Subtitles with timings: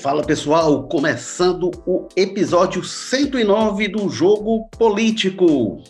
[0.00, 5.82] Fala pessoal, começando o episódio 109 do Jogo Político.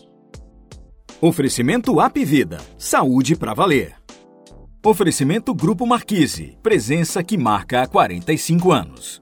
[1.21, 3.95] Oferecimento App Vida, saúde para valer.
[4.85, 9.21] Oferecimento Grupo Marquise, presença que marca há 45 anos.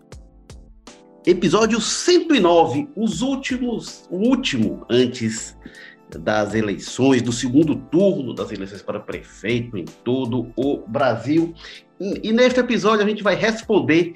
[1.23, 5.55] Episódio 109, os últimos, o último antes
[6.17, 11.53] das eleições, do segundo turno das eleições para prefeito em todo o Brasil.
[11.99, 14.15] E, e neste episódio a gente vai responder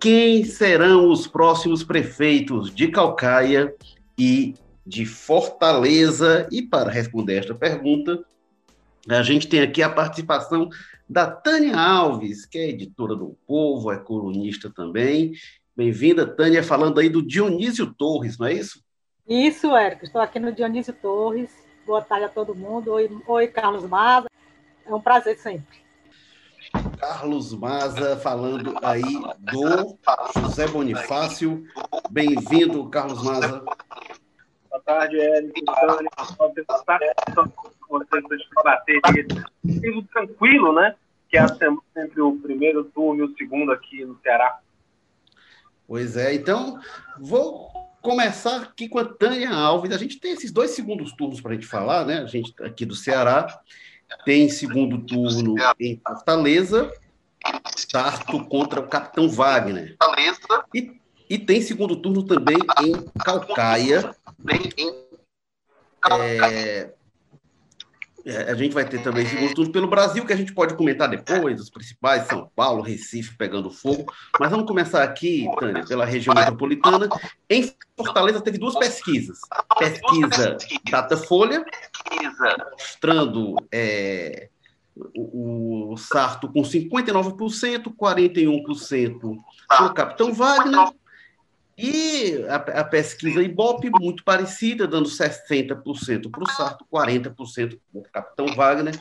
[0.00, 3.74] quem serão os próximos prefeitos de Calcaia
[4.18, 4.54] e
[4.86, 6.48] de Fortaleza.
[6.50, 8.24] E para responder esta pergunta,
[9.08, 10.70] a gente tem aqui a participação
[11.06, 15.32] da Tânia Alves, que é editora do Povo, é colunista também.
[15.76, 18.82] Bem-vinda, Tânia, falando aí do Dionísio Torres, não é isso?
[19.28, 20.06] Isso, Érico.
[20.06, 21.50] Estou aqui no Dionísio Torres.
[21.86, 22.92] Boa tarde a todo mundo.
[22.92, 24.28] Oi, Oi Carlos Maza.
[24.86, 25.89] É um prazer sempre.
[26.98, 29.02] Carlos Maza falando aí
[29.38, 29.98] do
[30.40, 31.64] José Bonifácio.
[32.10, 33.62] Bem-vindo, Carlos Maza.
[34.68, 35.54] Boa tarde, Érico.
[37.88, 38.24] Vocês
[38.56, 39.00] debater
[39.64, 40.94] Vivo tranquilo, né?
[41.28, 44.60] Que é a semana entre o primeiro turno e o segundo aqui no Ceará.
[45.86, 46.78] Pois é, então
[47.18, 47.68] vou
[48.00, 49.92] começar aqui com a Tânia Alves.
[49.92, 52.18] A gente tem esses dois segundos turnos para a gente falar, né?
[52.18, 53.60] A gente aqui do Ceará
[54.24, 56.92] tem segundo turno em Fortaleza,
[57.76, 59.96] Sarto contra o Capitão Wagner.
[60.74, 62.92] E, e tem segundo turno também em
[63.24, 64.14] Calcaia.
[66.10, 66.90] É,
[68.24, 71.08] é, a gente vai ter também segundo turno pelo Brasil, que a gente pode comentar
[71.08, 74.12] depois, os principais, São Paulo, Recife pegando fogo.
[74.38, 77.08] Mas vamos começar aqui, Tânia, pela região metropolitana.
[77.48, 79.38] Em Fortaleza teve duas pesquisas.
[79.78, 80.56] Pesquisa
[80.90, 81.64] Datafolha,
[82.72, 84.48] mostrando é,
[85.14, 89.38] o, o Sarto com 59%, 41%
[89.68, 90.92] para o Capitão Wagner,
[91.82, 98.02] e a, a, pesquisa Ibope, muito parecida, dando 60% para o Sarto, 40% para o
[98.12, 99.00] Capitão Wagner.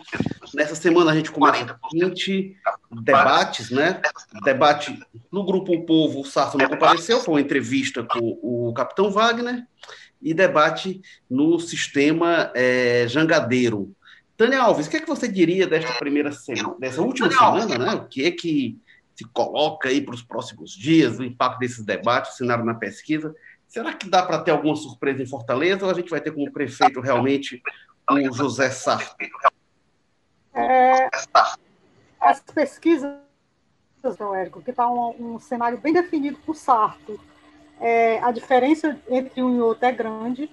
[0.53, 2.55] Nessa semana a gente começa 20
[3.01, 4.01] debates, né?
[4.45, 4.97] Debate
[5.29, 9.67] no Grupo O Povo, o Sarto não compareceu, foi uma entrevista com o Capitão Wagner,
[10.21, 13.95] e debate no sistema é, Jangadeiro.
[14.35, 17.93] Tânia Alves, o que, é que você diria desta primeira semana, dessa última semana, né?
[17.95, 18.79] O que é que
[19.15, 23.35] se coloca aí para os próximos dias, o impacto desses debates, o cenário na pesquisa.
[23.67, 26.51] Será que dá para ter alguma surpresa em Fortaleza ou a gente vai ter como
[26.51, 27.61] prefeito realmente
[28.09, 29.13] o José Sarto?
[30.53, 31.09] É,
[32.19, 33.13] as pesquisas,
[34.19, 37.19] não, Érico, que está um, um, cenário bem definido para o Sarto.
[37.79, 40.49] É, a diferença entre um e outro é grande.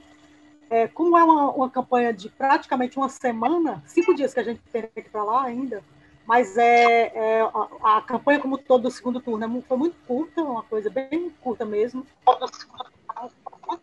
[0.69, 4.61] É, como é uma, uma campanha de praticamente uma semana, cinco dias que a gente
[4.73, 5.83] tem que para lá ainda,
[6.27, 10.43] mas é, é a, a, campanha como todo do segundo turno é foi muito curta,
[10.43, 12.05] uma coisa bem curta mesmo.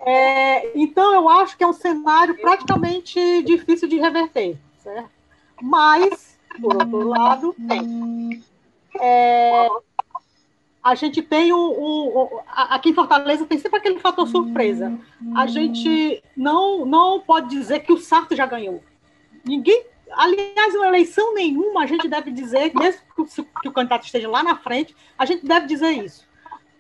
[0.06, 5.10] É, então eu acho que é um cenário praticamente difícil de reverter, certo?
[5.62, 7.56] Mas, por outro lado,
[9.00, 9.70] é,
[10.84, 14.98] a gente tem o, o, o, aqui em Fortaleza tem sempre aquele fator surpresa.
[15.36, 18.84] A gente não não pode dizer que o Sarto já ganhou.
[19.46, 19.86] Ninguém
[20.16, 23.02] aliás, uma eleição nenhuma, a gente deve dizer, mesmo
[23.62, 26.28] que o candidato esteja lá na frente, a gente deve dizer isso.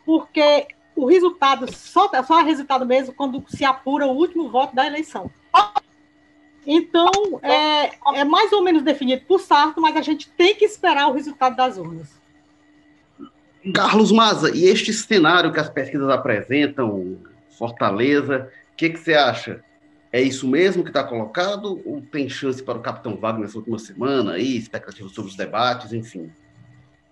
[0.05, 4.85] Porque o resultado só, só é resultado mesmo quando se apura o último voto da
[4.85, 5.31] eleição.
[6.65, 7.11] Então,
[7.41, 11.13] é, é mais ou menos definido por Sarto, mas a gente tem que esperar o
[11.13, 12.22] resultado das urnas.
[13.71, 17.17] Carlos Maza, e este cenário que as pesquisas apresentam,
[17.57, 19.63] Fortaleza, o que, que você acha?
[20.11, 21.81] É isso mesmo que está colocado?
[21.85, 24.33] Ou tem chance para o Capitão Wagner nessa última semana?
[24.33, 26.31] Aí, expectativas sobre os debates, enfim.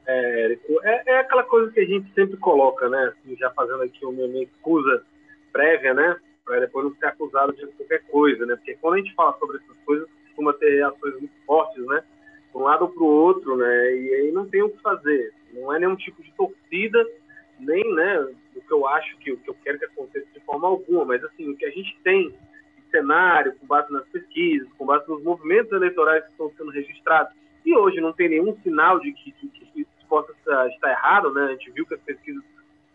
[0.05, 3.11] É, Érico, é, é, aquela coisa que a gente sempre coloca, né?
[3.13, 5.03] Assim, já fazendo aqui uma excusa
[5.53, 6.15] prévia, né?
[6.43, 8.55] Para depois não ser acusado de qualquer coisa, né?
[8.55, 12.03] Porque quando a gente fala sobre essas coisas, costuma ter reações muito fortes, né?
[12.51, 13.95] De um lado para o outro, né?
[13.95, 15.33] E aí não tem o que fazer.
[15.53, 17.05] Não é nenhum tipo de torcida,
[17.59, 18.19] nem, né?
[18.55, 21.23] O que eu acho que o que eu quero que aconteça de forma alguma, mas
[21.23, 22.33] assim, o que a gente tem
[22.89, 27.33] cenário, com base nas pesquisas, com base nos movimentos eleitorais que estão sendo registrados.
[27.65, 31.45] E hoje não tem nenhum sinal de que, que, que isso possa estar errado, né?
[31.45, 32.43] A gente viu que as pesquisas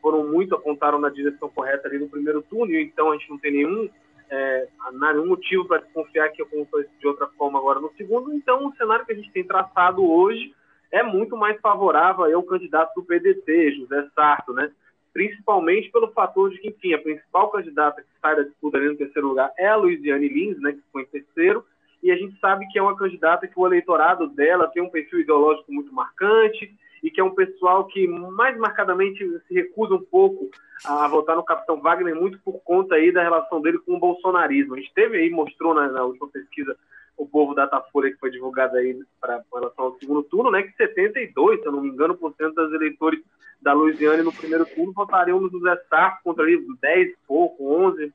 [0.03, 3.53] foram muito, apontaram na direção correta ali no primeiro turno, então a gente não tem
[3.53, 3.89] nenhum,
[4.31, 8.33] é, nenhum motivo para desconfiar que aconteceu de outra forma agora no segundo.
[8.33, 10.55] Então, o cenário que a gente tem traçado hoje
[10.99, 14.71] é muito mais favorável ao candidato do PDT, José Sarto, né?
[15.17, 18.99] principalmente pelo fator de que, enfim, a principal candidata que sai da disputa ali no
[18.99, 21.65] terceiro lugar é a Luiziane Lins, né, que ficou em terceiro,
[22.03, 25.21] e a gente sabe que é uma candidata que o eleitorado dela tem um perfil
[25.21, 26.71] ideológico muito marcante
[27.03, 30.51] e que é um pessoal que mais marcadamente se recusa um pouco
[30.85, 34.75] a votar no capitão Wagner, muito por conta aí da relação dele com o bolsonarismo.
[34.75, 36.77] A gente teve aí, mostrou na, na última pesquisa,
[37.17, 41.61] o povo Datafolha que foi divulgada aí para relação ao segundo turno, né, que 72,
[41.61, 43.21] se eu não me engano, por cento dos eleitores
[43.61, 48.13] da Louisiana no primeiro turno votariam no José Sarto contra ali 10 pouco, 11%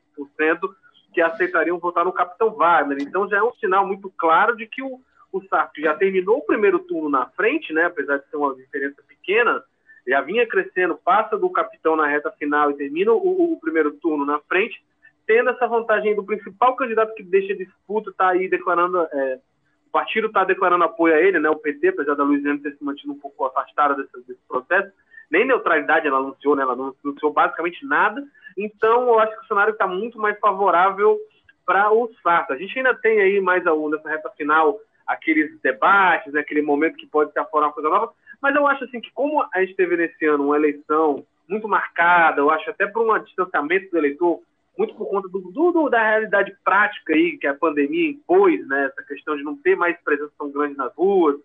[1.13, 2.99] que aceitariam votar no capitão Wagner.
[3.01, 4.99] Então já é um sinal muito claro de que o,
[5.31, 9.01] o Sarto já terminou o primeiro turno na frente, né, apesar de ser uma diferença
[9.07, 9.63] pequena,
[10.07, 14.25] já vinha crescendo, passa do capitão na reta final e termina o, o primeiro turno
[14.25, 14.81] na frente,
[15.31, 19.39] tendo essa vantagem do principal candidato que deixa disputa, está aí declarando, é,
[19.87, 22.83] o partido está declarando apoio a ele, né, o PT, apesar da Luiziane ter se
[22.83, 24.91] mantido um pouco afastada desse, desse processo,
[25.31, 28.21] nem neutralidade ela anunciou, né, ela não anunciou basicamente nada,
[28.57, 31.17] então eu acho que o cenário está muito mais favorável
[31.65, 32.51] para o Sarto.
[32.51, 36.97] A gente ainda tem aí mais a, nessa reta final aqueles debates, né, aquele momento
[36.97, 38.11] que pode se aflorar uma coisa nova,
[38.41, 42.41] mas eu acho assim que como a gente teve nesse ano uma eleição muito marcada,
[42.41, 44.41] eu acho até por um distanciamento do eleitor,
[44.77, 49.03] muito por conta do, do, da realidade prática aí que a pandemia impôs, né, essa
[49.03, 51.37] questão de não ter mais presença tão grande nas ruas,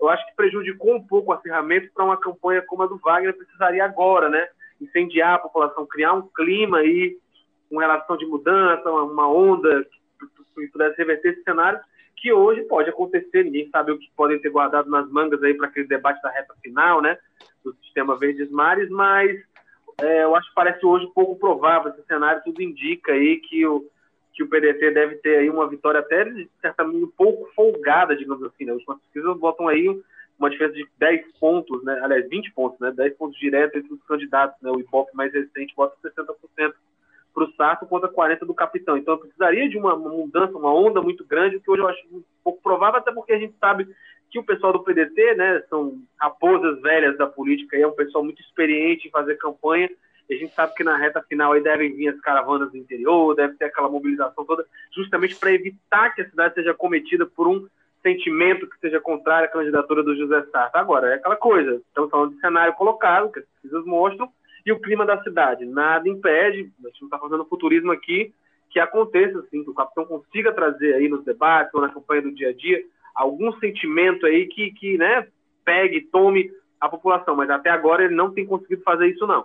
[0.00, 3.36] eu acho que prejudicou um pouco o acirramento para uma campanha como a do Wagner
[3.36, 4.46] precisaria agora, né,
[4.80, 7.16] incendiar a população, criar um clima aí
[7.70, 9.86] com relação de mudança, uma onda
[10.54, 11.80] que pudesse reverter esse cenário,
[12.16, 15.66] que hoje pode acontecer, ninguém sabe o que podem ter guardado nas mangas aí para
[15.66, 17.18] aquele debate da reta final, né,
[17.64, 19.42] do sistema Verdes Mares, mas
[20.00, 23.84] é, eu acho que parece hoje pouco provável esse cenário, tudo indica aí que o,
[24.32, 26.24] que o PDT deve ter aí uma vitória até,
[26.60, 29.88] certamente, um pouco folgada, digamos assim, né, as pesquisas botam aí
[30.38, 34.02] uma diferença de 10 pontos, né, aliás, 20 pontos, né, 10 pontos diretos entre os
[34.04, 36.74] candidatos, né, o Ibope mais recente bota 60%
[37.32, 38.96] para o Sarto contra 40 do capitão.
[38.96, 43.00] Então, precisaria de uma mudança, uma onda muito grande, que hoje eu acho pouco provável,
[43.00, 43.88] até porque a gente sabe
[44.34, 48.24] que o pessoal do PDT, né, são raposas velhas da política, e é um pessoal
[48.24, 49.88] muito experiente em fazer campanha,
[50.28, 53.36] e a gente sabe que na reta final aí devem vir as caravanas do interior,
[53.36, 57.64] deve ter aquela mobilização toda, justamente para evitar que a cidade seja cometida por um
[58.02, 60.74] sentimento que seja contrário à candidatura do José Sarto.
[60.74, 64.28] Agora, é aquela coisa, estamos falando de cenário colocado, que as pesquisas mostram,
[64.66, 65.64] e o clima da cidade.
[65.64, 68.34] Nada impede, a gente não está fazendo futurismo aqui,
[68.68, 72.34] que aconteça, assim, que o capitão consiga trazer aí nos debates ou na campanha do
[72.34, 72.84] dia a dia
[73.14, 75.26] algum sentimento aí que, que né,
[75.64, 76.50] pegue, tome
[76.80, 79.44] a população, mas até agora ele não tem conseguido fazer isso, não.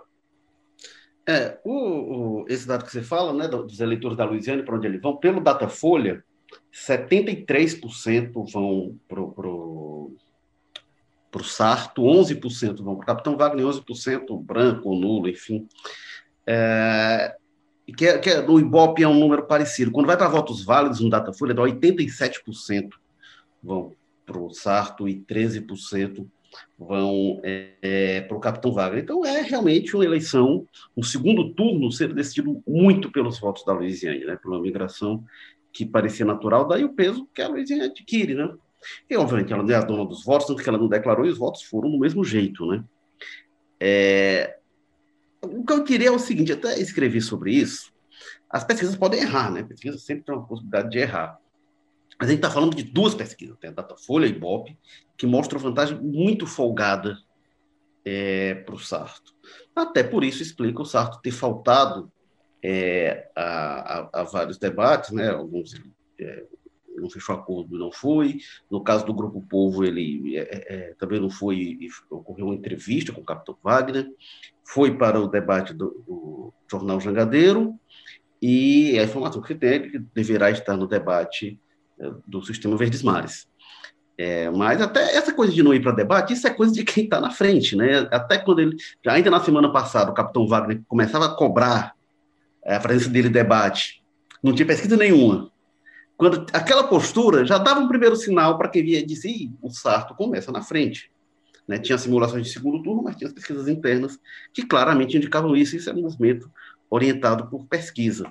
[1.26, 4.86] É, o, o, esse dado que você fala, né, dos eleitores da Louisiana, para onde
[4.86, 6.24] eles vão, pelo Datafolha,
[6.72, 10.16] 73% vão para o
[11.30, 15.68] para o Sarto, 11% vão para o Capitão Wagner, 11% branco nulo, enfim.
[16.44, 17.36] É,
[17.96, 19.92] que, é, que é, no Ibope é um número parecido.
[19.92, 22.88] Quando vai para votos válidos no Datafolha, dá 87%
[23.62, 26.26] vão para o Sarto e 13%
[26.78, 29.02] vão é, é, para o Capitão Wagner.
[29.02, 30.66] Então é realmente uma eleição,
[30.96, 35.24] um segundo turno sendo decidido muito pelos votos da Louisiana, né, pela migração
[35.72, 38.52] que parecia natural, daí o peso que a Louisiana adquire, né?
[39.08, 41.28] E, obviamente, ela não é a dona dos votos, tanto que ela não declarou e
[41.28, 42.82] os votos foram do mesmo jeito, né?
[43.78, 44.56] É...
[45.42, 47.92] O que eu queria é o seguinte, até escrevi sobre isso,
[48.48, 49.62] as pesquisas podem errar, né?
[49.62, 51.38] Pesquisa sempre tem uma possibilidade de errar.
[52.20, 54.78] Mas a gente está falando de duas pesquisas, tem a Datafolha e Ibope,
[55.16, 57.16] que mostram vantagem muito folgada
[58.04, 59.34] é, para o Sarto.
[59.74, 62.12] Até por isso explica o Sarto ter faltado
[62.62, 65.30] é, a, a, a, vários debates, né?
[65.30, 65.80] Alguns
[66.18, 66.44] é,
[66.94, 68.38] não fechou acordo, não foi.
[68.70, 72.54] No caso do Grupo Povo, ele é, é, é também não foi, e ocorreu uma
[72.54, 74.06] entrevista com o capitão Wagner,
[74.62, 77.80] foi para o debate do, do jornal Jangadeiro,
[78.42, 81.58] e a informação que tem é que deverá estar no debate
[82.26, 83.48] do sistema Verdes Mares.
[84.16, 87.04] É, mas até essa coisa de não ir para debate, isso é coisa de quem
[87.04, 88.06] está na frente, né?
[88.10, 88.76] Até quando ele,
[89.06, 91.94] ainda na semana passada, o capitão Wagner começava a cobrar
[92.62, 94.02] é, a presença dele em debate,
[94.42, 95.50] não tinha pesquisa nenhuma.
[96.18, 100.52] Quando aquela postura já dava um primeiro sinal para quem via dizer, o Sarto começa
[100.52, 101.10] na frente.
[101.66, 101.78] Né?
[101.78, 104.18] Tinha simulações de segundo turno, mas tinha as pesquisas internas
[104.52, 106.50] que claramente indicavam isso, isso é um movimento
[106.90, 108.30] orientado por pesquisa.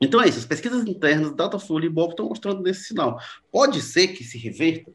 [0.00, 3.18] Então é isso, as pesquisas internas, Datafolha e Bob estão mostrando esse sinal.
[3.50, 4.92] Pode ser que se reverta?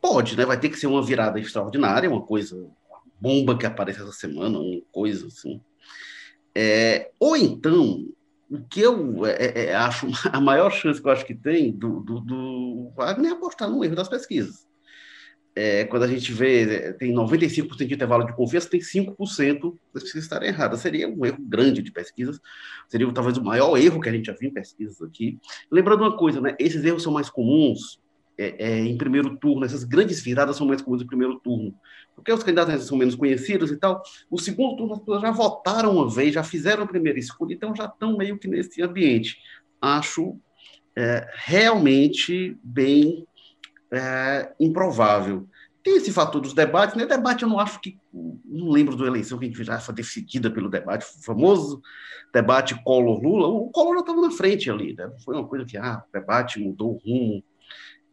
[0.00, 0.44] Pode, né?
[0.44, 4.58] Vai ter que ser uma virada extraordinária, uma coisa, uma bomba que aparece essa semana,
[4.58, 5.60] uma coisa assim.
[6.54, 8.06] É, ou então,
[8.50, 11.72] o que eu é, é, é acho a maior chance que eu acho que tem
[11.72, 14.66] do, do, do Wagner é apostar no erro das pesquisas.
[15.54, 20.02] É, quando a gente vê, é, tem 95% de intervalo de confiança, tem 5% das
[20.02, 20.80] pesquisas estarem erradas.
[20.80, 22.40] Seria um erro grande de pesquisas,
[22.88, 25.38] seria talvez o maior erro que a gente já viu em pesquisas aqui.
[25.70, 26.56] Lembrando uma coisa, né?
[26.58, 28.00] Esses erros são mais comuns
[28.38, 31.74] é, é, em primeiro turno, essas grandes viradas são mais comuns em primeiro turno,
[32.14, 34.02] porque os candidatos são menos conhecidos e tal.
[34.30, 37.76] O segundo turno, as pessoas já votaram uma vez, já fizeram a primeira escolha, então
[37.76, 39.36] já estão meio que nesse ambiente.
[39.80, 40.38] Acho
[40.96, 43.26] é, realmente bem
[43.92, 45.46] é, improvável.
[45.82, 47.04] Tem esse fator dos debates, né?
[47.06, 47.98] Debate eu não acho que.
[48.12, 51.82] Não lembro da eleição que a gente já foi decidida pelo debate, o famoso
[52.32, 53.48] debate Collor-Lula.
[53.48, 55.10] O Collor já estava na frente ali, né?
[55.24, 57.44] Foi uma coisa que, ah, o debate mudou o rumo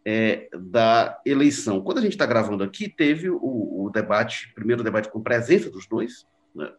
[0.05, 1.81] é, da eleição.
[1.81, 5.87] Quando a gente está gravando aqui, teve o, o, debate, primeiro debate com presença dos
[5.87, 6.71] dois, né?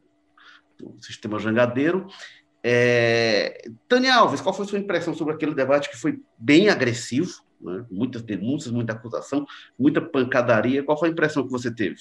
[0.79, 2.09] do sistema jangadeiro.
[2.63, 7.33] É, Tânia Alves, qual foi sua impressão sobre aquele debate que foi bem agressivo?
[7.61, 7.85] Né?
[7.91, 9.47] muitas denúncias, muita acusação,
[9.79, 10.83] muita pancadaria.
[10.83, 12.01] Qual foi a impressão que você teve?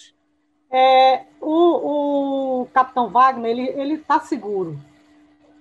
[0.72, 4.80] É, o, o capitão Wagner ele está seguro.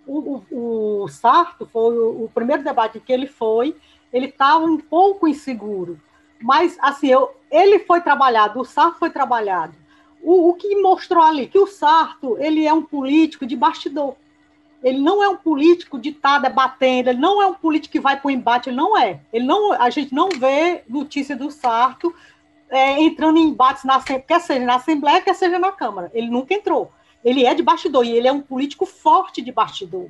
[0.06, 3.76] O, o, o, Sarto foi o, o, primeiro debate que ele foi,
[4.12, 6.00] ele estava um pouco inseguro,
[6.40, 9.74] mas assim eu, ele foi trabalhado, o Sarto foi trabalhado.
[10.22, 14.16] O, o que mostrou ali que o Sarto ele é um político de bastidor
[14.82, 18.00] ele não é um político de estar tá debatendo, ele não é um político que
[18.00, 19.20] vai para o embate, ele não é.
[19.32, 22.14] Ele não, a gente não vê notícia do Sarto
[22.70, 26.10] é, entrando em embates, na, quer seja na Assembleia, quer seja na Câmara.
[26.14, 26.92] Ele nunca entrou.
[27.24, 30.08] Ele é de bastidor e ele é um político forte de bastidor.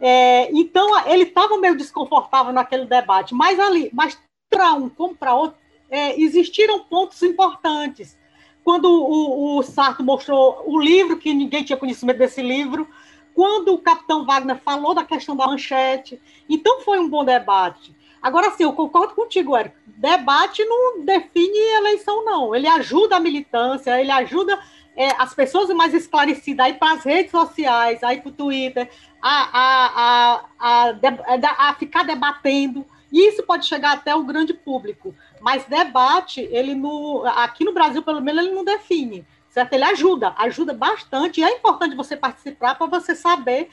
[0.00, 4.18] É, então, ele estava meio desconfortável naquele debate, mas ali, mas
[4.50, 5.56] para um como para outro,
[5.90, 8.18] é, existiram pontos importantes.
[8.64, 12.88] Quando o, o Sarto mostrou o livro, que ninguém tinha conhecimento desse livro,
[13.34, 16.20] quando o capitão Wagner falou da questão da manchete.
[16.48, 17.94] Então foi um bom debate.
[18.22, 19.76] Agora sim, eu concordo contigo, Érico.
[19.86, 22.54] Debate não define eleição, não.
[22.54, 24.58] Ele ajuda a militância, ele ajuda
[24.96, 28.88] é, as pessoas mais esclarecidas aí para as redes sociais, aí para o Twitter,
[29.20, 32.86] a, a, a, a, a ficar debatendo.
[33.10, 35.14] E isso pode chegar até o grande público.
[35.40, 39.74] Mas debate, ele no, aqui no Brasil, pelo menos, ele não define certo?
[39.74, 43.68] Ele ajuda, ajuda bastante, e é importante você participar para você saber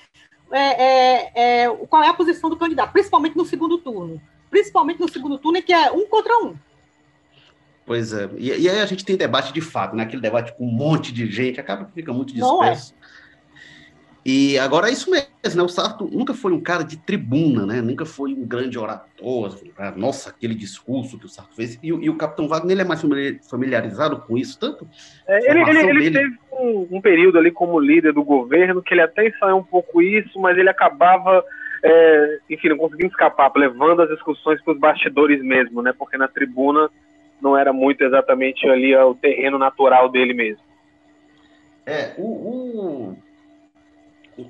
[0.51, 1.31] é, é,
[1.63, 4.21] é, qual é a posição do candidato, principalmente no segundo turno.
[4.49, 6.55] Principalmente no segundo turno, em que é um contra um.
[7.85, 8.29] Pois é.
[8.37, 10.03] E, e, aí a gente tem debate de fato, né?
[10.03, 12.93] Aquele debate com um monte de gente, acaba que fica muito disperso.
[14.31, 15.63] E agora é isso mesmo, né?
[15.63, 17.81] O Sarto nunca foi um cara de tribuna, né?
[17.81, 19.47] Nunca foi um grande orator.
[19.47, 21.79] Assim, nossa, aquele discurso que o Sarto fez.
[21.81, 23.01] E, e, o Capitão Wagner ele é mais
[23.49, 24.87] familiarizado com isso, tanto.
[25.27, 29.01] É, ele, ele, ele teve um, um, período ali como líder do governo que ele
[29.01, 31.43] até ensaiou um pouco isso, mas ele acabava,
[31.83, 35.91] é, enfim, não conseguindo escapar, levando as discussões para os bastidores mesmo, né?
[35.97, 36.87] Porque na tribuna
[37.41, 40.61] não era muito exatamente ali o terreno natural dele mesmo.
[41.83, 43.17] É, o, o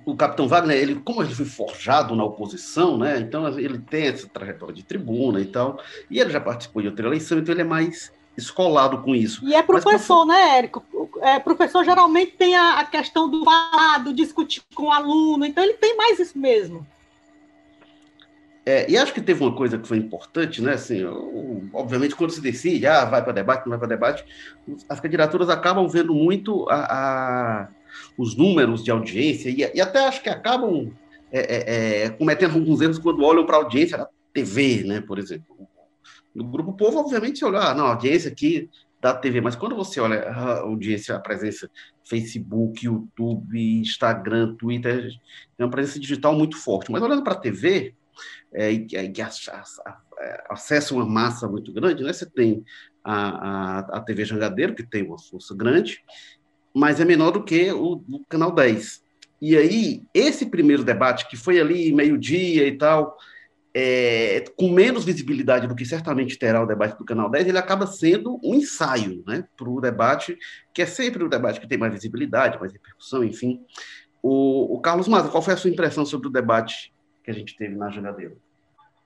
[0.05, 3.19] o capitão Wagner, ele, como ele foi forjado na oposição, né?
[3.19, 5.79] Então ele tem essa trajetória de tribuna e tal,
[6.09, 9.45] e ele já participou de outra eleição, então ele é mais escolado com isso.
[9.45, 10.83] E é professor, Mas, né, Érico?
[11.21, 15.73] É, professor geralmente tem a, a questão do falado, discutir com o aluno, então ele
[15.73, 16.85] tem mais isso mesmo.
[18.65, 20.73] É, e acho que teve uma coisa que foi importante, né?
[20.73, 21.03] Assim,
[21.73, 24.23] obviamente, quando se decide, ah, vai para debate, não vai para debate,
[24.87, 27.67] as candidaturas acabam vendo muito a, a
[28.19, 30.91] os números de audiência, e, e até acho que acabam
[31.31, 35.17] é, é, é cometendo alguns erros quando olham para a audiência da TV, né, por
[35.17, 35.55] exemplo.
[36.35, 40.01] No Grupo Povo, obviamente, você olha, ah, não, audiência aqui da TV, mas quando você
[40.01, 41.71] olha a audiência, a presença
[42.03, 45.11] Facebook, YouTube, Instagram, Twitter,
[45.57, 46.91] é uma presença digital muito forte.
[46.91, 47.95] Mas olhando para a TV,
[48.53, 49.21] é, e, que
[50.49, 52.11] acessa uma massa muito grande, né?
[52.11, 52.65] Você tem
[53.01, 56.03] a, a, a TV Jangadeiro, que tem uma força grande,
[56.75, 59.01] mas é menor do que o do Canal 10.
[59.41, 63.17] E aí, esse primeiro debate, que foi ali meio-dia e tal,
[63.73, 67.87] é, com menos visibilidade do que certamente terá o debate do Canal 10, ele acaba
[67.87, 70.37] sendo um ensaio né, para o debate,
[70.73, 73.61] que é sempre o debate que tem mais visibilidade, mais repercussão, enfim.
[74.21, 77.55] O, o Carlos Maza, qual foi a sua impressão sobre o debate que a gente
[77.55, 78.35] teve na Jangadeira?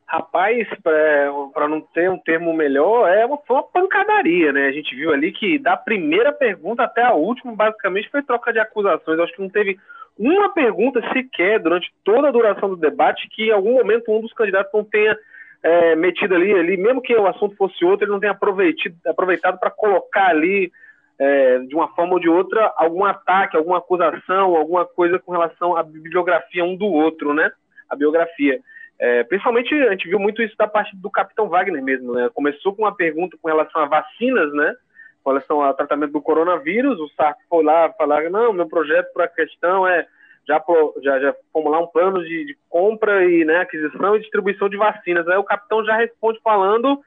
[0.08, 4.68] Rapaz, para não ter um termo melhor, é uma, foi uma pancadaria, né?
[4.68, 8.60] A gente viu ali que da primeira pergunta até a última, basicamente, foi troca de
[8.60, 9.18] acusações.
[9.18, 9.80] Eu acho que não teve
[10.18, 14.34] uma pergunta sequer durante toda a duração do debate que em algum momento um dos
[14.34, 15.18] candidatos não tenha
[15.64, 19.72] é, metido ali, ali, mesmo que o assunto fosse outro, ele não tenha aproveitado, para
[19.72, 20.72] colocar ali,
[21.18, 25.76] é, de uma forma ou de outra, algum ataque, alguma acusação, alguma coisa com relação
[25.78, 27.50] à bibliografia um do outro, né?
[27.90, 28.60] A biografia.
[29.00, 32.30] É, principalmente a gente viu muito isso da parte do Capitão Wagner mesmo, né?
[32.34, 34.76] Começou com uma pergunta com relação a vacinas, né?
[35.24, 39.26] Com relação ao tratamento do coronavírus, o Sarko foi lá falar, não, meu projeto para
[39.26, 40.06] a questão é
[40.48, 40.62] já,
[41.02, 45.28] já, já formular um plano de, de, compra e né, aquisição e distribuição de vacinas.
[45.28, 47.00] Aí o capitão já responde falando,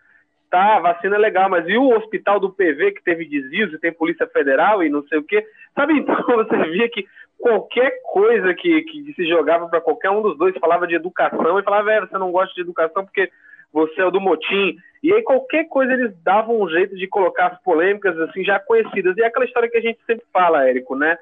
[0.50, 3.92] tá, vacina é legal, mas e o hospital do PV que teve desvios e tem
[3.92, 5.46] Polícia Federal e não sei o quê?
[5.74, 7.06] Sabe, então você via que
[7.38, 11.62] qualquer coisa que, que se jogava para qualquer um dos dois falava de educação e
[11.62, 13.30] falava, é, você não gosta de educação porque
[13.72, 14.76] você é o do motim.
[15.02, 19.16] E aí qualquer coisa eles davam um jeito de colocar as polêmicas assim já conhecidas.
[19.16, 21.16] E é aquela história que a gente sempre fala, Érico, né?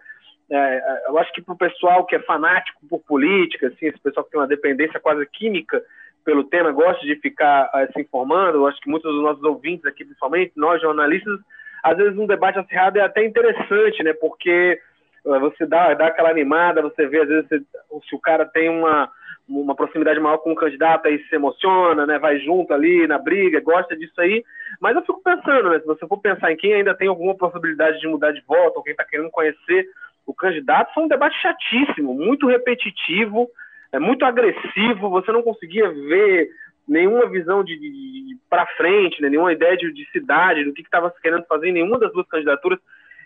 [0.51, 4.01] É, é eu acho que para o pessoal que é fanático por política, assim, esse
[4.01, 5.83] pessoal que tem uma dependência quase química
[6.25, 9.85] pelo tema, gosta de ficar uh, se informando, eu acho que muitos dos nossos ouvintes
[9.85, 11.39] aqui, principalmente, nós jornalistas,
[11.83, 14.15] às vezes um debate acirrado é até interessante, né?
[14.15, 14.81] Porque
[15.25, 19.11] você dá, dá aquela animada, você vê, às vezes, se, se o cara tem uma,
[19.49, 22.19] uma proximidade maior com o candidato, aí se emociona, né?
[22.19, 24.45] Vai junto ali na briga, gosta disso aí.
[24.81, 25.81] Mas eu fico pensando, né?
[25.81, 28.83] Se você for pensar em quem ainda tem alguma possibilidade de mudar de voto, ou
[28.83, 29.87] quem está querendo conhecer
[30.27, 33.49] o candidato, foi um debate chatíssimo, muito repetitivo,
[33.93, 36.49] é muito agressivo, você não conseguia ver
[36.87, 39.29] nenhuma visão de, de, de para frente, né?
[39.29, 42.79] nenhuma ideia de, de cidade, do que estava querendo fazer em nenhuma das duas candidaturas.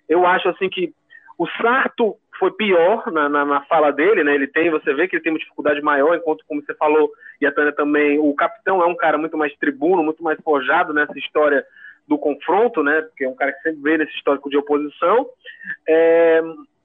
[0.09, 0.93] Eu acho assim que
[1.39, 4.35] o Sarto foi pior na, na, na, fala dele, né?
[4.35, 7.47] Ele tem, você vê que ele tem uma dificuldade maior, enquanto, como você falou, e
[7.47, 11.17] a Tânia também, o capitão é um cara muito mais tribuno, muito mais forjado nessa
[11.19, 11.65] história
[12.07, 13.03] do confronto, né?
[13.03, 15.27] Porque é um cara que sempre veio nesse histórico de oposição.
[15.87, 16.43] É,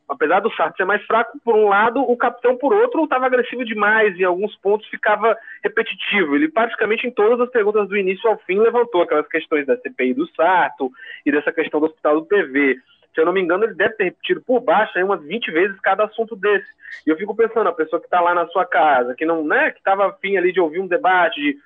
[0.09, 3.63] apesar do Sartre ser mais fraco, por um lado, o capitão, por outro, estava agressivo
[3.63, 6.35] demais, em alguns pontos ficava repetitivo.
[6.35, 10.13] Ele praticamente em todas as perguntas do início ao fim levantou aquelas questões da CPI
[10.13, 10.91] do Sarto
[11.25, 12.77] e dessa questão do Hospital do PV.
[13.13, 15.79] Se eu não me engano, ele deve ter repetido por baixo aí umas 20 vezes
[15.81, 16.67] cada assunto desse.
[17.05, 19.71] E eu fico pensando, a pessoa que está lá na sua casa, que não, né,
[19.71, 21.57] que estava afim ali de ouvir um debate, de,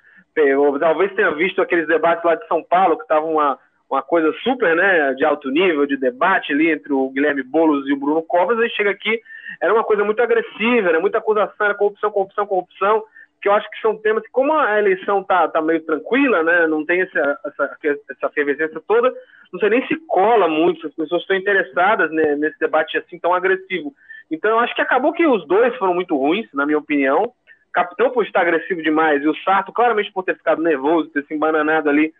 [0.78, 3.58] talvez tenha visto aqueles debates lá de São Paulo, que estavam uma
[3.90, 7.92] uma coisa super, né, de alto nível, de debate ali entre o Guilherme Boulos e
[7.92, 9.18] o Bruno Covas, aí chega aqui,
[9.60, 13.02] era uma coisa muito agressiva, era muita acusação, era corrupção, corrupção, corrupção,
[13.40, 16.66] que eu acho que são temas que, como a eleição tá, tá meio tranquila, né,
[16.66, 17.78] não tem essa, essa,
[18.10, 19.12] essa toda,
[19.52, 23.34] não sei nem se cola muito, as pessoas estão interessadas né, nesse debate assim tão
[23.34, 23.94] agressivo.
[24.30, 27.32] Então, eu acho que acabou que os dois foram muito ruins, na minha opinião.
[27.72, 31.34] Capitão por estar agressivo demais e o Sarto claramente por ter ficado nervoso, ter se
[31.34, 32.12] embananado ali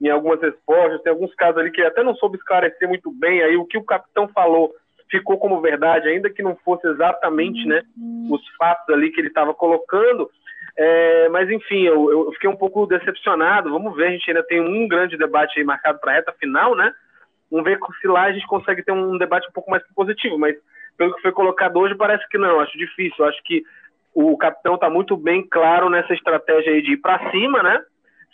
[0.00, 1.02] em algumas respostas.
[1.02, 3.84] Tem alguns casos ali que até não soube esclarecer muito bem aí o que o
[3.84, 4.72] capitão falou
[5.10, 7.82] ficou como verdade, ainda que não fosse exatamente né,
[8.30, 10.28] os fatos ali que ele estava colocando.
[10.78, 13.70] É, mas enfim, eu, eu, fiquei um pouco decepcionado.
[13.70, 16.92] Vamos ver, a gente ainda tem um grande debate marcado para a reta final, né?
[17.50, 20.56] Vamos ver se lá a gente consegue ter um debate um pouco mais positivo, mas
[20.98, 22.60] pelo que foi colocado hoje, parece que não.
[22.60, 23.24] Acho difícil.
[23.24, 23.62] Acho que
[24.14, 27.82] o capitão está muito bem claro nessa estratégia aí de ir para cima, né?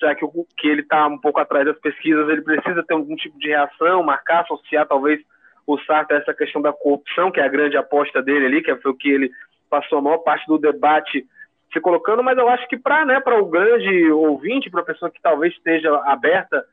[0.02, 3.14] já que, o, que ele está um pouco atrás das pesquisas, ele precisa ter algum
[3.14, 5.20] tipo de reação, marcar, associar talvez
[5.64, 8.74] o Sartre a essa questão da corrupção, que é a grande aposta dele ali, que
[8.76, 9.30] foi o que ele
[9.70, 11.24] passou a maior parte do debate
[11.72, 15.20] se colocando, mas eu acho que para né, o grande ouvinte, para a pessoa que
[15.22, 16.64] talvez esteja aberta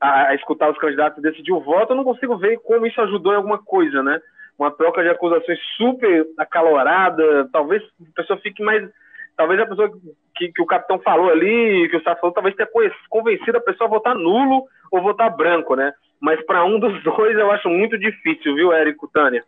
[0.00, 3.32] a, escutar os candidatos e decidir o voto, eu não consigo ver como isso ajudou
[3.32, 4.20] em alguma coisa, né?
[4.58, 8.88] Uma troca de acusações super acalorada, talvez a pessoa fique mais
[9.36, 9.90] talvez a pessoa
[10.36, 12.68] que, que o capitão falou ali, que o Sá falou, talvez tenha
[13.08, 15.92] convencido a pessoa a votar nulo ou votar branco, né?
[16.20, 19.42] Mas para um dos dois eu acho muito difícil, viu, Érico Tânia?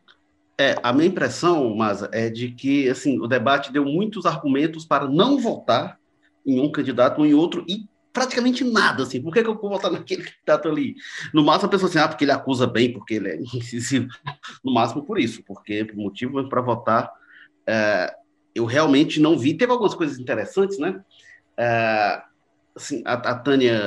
[0.62, 5.08] É, a minha impressão, mas é de que assim, o debate deu muitos argumentos para
[5.08, 5.98] não votar
[6.46, 9.70] em um candidato ou em outro e praticamente nada, assim, por que, que eu vou
[9.70, 10.94] votar naquele candidato ali?
[11.34, 14.06] No máximo a pessoa assim, ah, porque ele acusa bem, porque ele é incisivo,
[14.62, 17.10] no máximo por isso, porque por motivo para votar
[17.66, 18.14] é,
[18.54, 19.54] eu realmente não vi.
[19.54, 21.02] Teve algumas coisas interessantes, né?
[21.56, 22.22] É,
[22.76, 23.82] assim, a, a, Tânia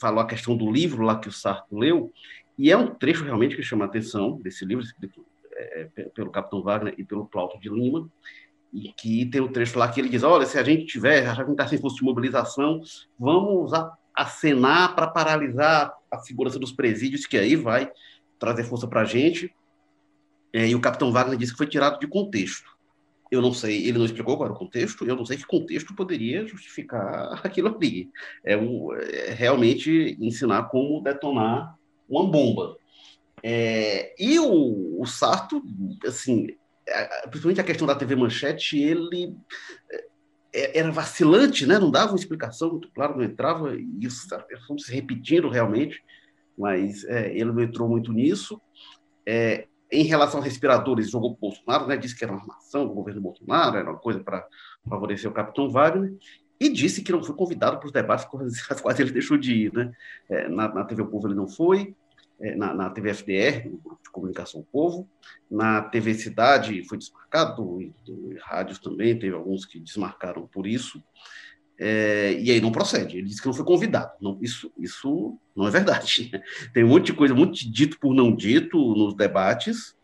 [0.00, 2.12] falou a questão do livro lá que o Sarto leu,
[2.58, 4.84] e é um trecho realmente que chama a atenção desse livro,
[5.62, 8.10] é, pelo Capitão Wagner e pelo Plauto de Lima,
[8.72, 11.34] e que tem um trecho lá que ele diz, olha, se a gente tiver, a
[11.34, 12.80] gente está sem força de mobilização,
[13.18, 13.70] vamos
[14.14, 17.90] acenar para paralisar a segurança dos presídios, que aí vai
[18.38, 19.54] trazer força para a gente.
[20.52, 22.70] É, e o Capitão Wagner disse que foi tirado de contexto.
[23.30, 25.94] Eu não sei, ele não explicou qual era o contexto, eu não sei que contexto
[25.94, 28.10] poderia justificar aquilo ali.
[28.44, 31.74] É, um, é realmente ensinar como detonar
[32.08, 32.76] uma bomba.
[33.42, 35.62] É, e o, o, Sarto,
[36.06, 36.46] assim,
[37.24, 39.36] principalmente a questão da TV Manchete, ele
[40.52, 41.78] é, era vacilante, né?
[41.78, 44.28] não dava uma explicação muito clara, não entrava, e isso
[44.78, 46.02] se repetindo realmente,
[46.56, 48.60] mas é, ele não entrou muito nisso.
[49.26, 53.20] É, em relação aos respiradores, jogou Bolsonaro, né, disse que era uma armação do governo
[53.20, 54.46] Bolsonaro, era uma coisa para
[54.88, 56.14] favorecer o capitão Wagner,
[56.58, 58.26] e disse que não foi convidado para os debates
[58.70, 59.72] às quais ele deixou de ir.
[59.72, 59.92] Né?
[60.30, 61.94] É, na, na, TV O Povo ele não foi, é,
[62.56, 65.08] na, na, TV FDR, no Grupo de Comunicação Povo,
[65.50, 71.02] na TV Cidade foi desmarcado, e, e rádios também, teve alguns que desmarcaram por isso.
[71.78, 73.18] É, e aí não procede.
[73.18, 74.12] Ele disse que não foi convidado.
[74.20, 76.30] Não, isso, isso não é verdade.
[76.72, 79.96] Tem um monte de coisa, muito dito por não dito nos debates.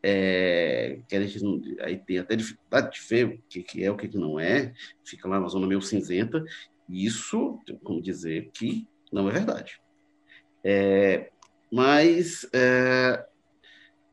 [0.00, 3.90] É, que a gente não, aí tem até dificuldade de ver o que, que é,
[3.90, 4.72] o que, que não é.
[5.04, 6.42] Fica lá na zona meio cinzenta.
[6.88, 9.80] Isso, como dizer que não é verdade.
[10.64, 11.30] É,
[11.70, 13.24] mas é,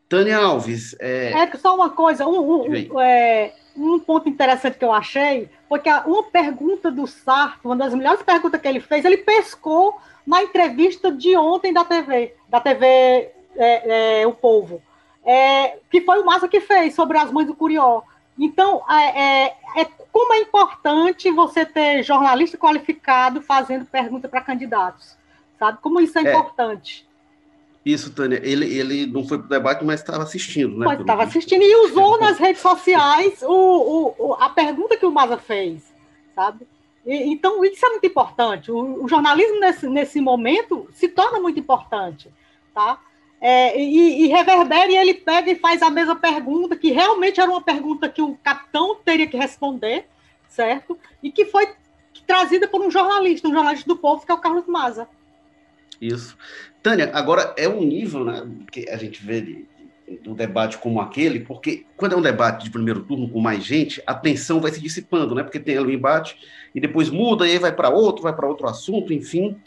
[0.07, 0.95] Tânia Alves.
[0.99, 5.79] É, é só uma coisa, um, um, é, um, ponto interessante que eu achei foi
[5.79, 10.43] que uma pergunta do Sarto, uma das melhores perguntas que ele fez, ele pescou na
[10.43, 12.85] entrevista de ontem da TV, da TV
[13.55, 14.81] é, é, O Povo,
[15.23, 18.03] é, que foi o Massa que fez sobre as mães do Curió.
[18.37, 19.55] Então, é, é,
[20.11, 25.17] como é importante você ter jornalista qualificado fazendo pergunta para candidatos,
[25.57, 25.79] sabe?
[25.81, 27.07] Como isso é, importante.
[27.85, 28.41] Isso, Tânia.
[28.43, 30.97] Ele, ele não foi para o debate, mas estava assistindo, né?
[30.99, 35.93] Estava assistindo e usou nas redes sociais o, o, a pergunta que o Maza fez,
[36.33, 36.67] sabe?
[37.05, 38.71] E, então, isso é muito importante.
[38.71, 42.31] O, o, jornalismo, nesse, nesse momento, se torna muito importante,
[42.73, 42.99] tá?
[43.39, 47.51] É, e, e reverbera e ele pega e faz a mesma pergunta, que realmente era
[47.51, 50.07] uma pergunta que o capitão teria que responder,
[50.47, 50.97] certo?
[51.21, 51.69] E que foi
[52.25, 55.07] trazida por um jornalista, um jornalista do povo, que é o Carlos Maza.
[56.01, 56.35] Isso.
[56.85, 59.65] Tânia, agora é um nível né, que a gente vê de,
[60.21, 63.63] de, um debate como aquele, porque quando é um debate de primeiro turno com mais
[63.63, 65.41] gente, a tensão vai se dissipando, né?
[65.41, 66.37] Porque tem ali o embate
[66.75, 69.57] e depois muda, e aí vai para outro, vai para outro assunto, enfim.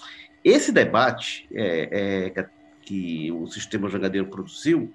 [0.44, 2.46] Esse debate é, é,
[2.82, 4.88] que o sistema jangadeiro produziu,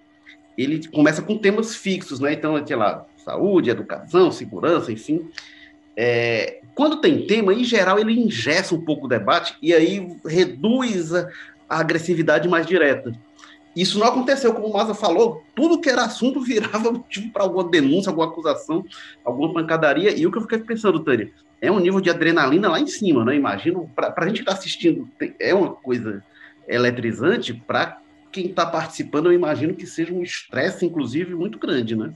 [0.58, 2.32] ele começa com temas fixos, né?
[2.32, 5.30] Então, sei lá, saúde, educação, segurança, enfim.
[5.96, 11.14] É, quando tem tema, em geral, ele ingessa um pouco o debate e aí reduz
[11.14, 11.30] a,
[11.74, 13.14] a agressividade mais direta.
[13.76, 17.64] Isso não aconteceu, como o Maza falou, tudo que era assunto virava motivo para alguma
[17.64, 18.86] denúncia, alguma acusação,
[19.26, 20.18] alguma pancadaria.
[20.18, 23.24] E o que eu fiquei pensando, Tânia, é um nível de adrenalina lá em cima,
[23.26, 23.36] né?
[23.36, 25.10] Imagino, para a gente estar tá assistindo,
[25.40, 26.24] é uma coisa
[26.68, 27.98] eletrizante, para
[28.32, 32.14] quem está participando, eu imagino que seja um estresse, inclusive, muito grande, né?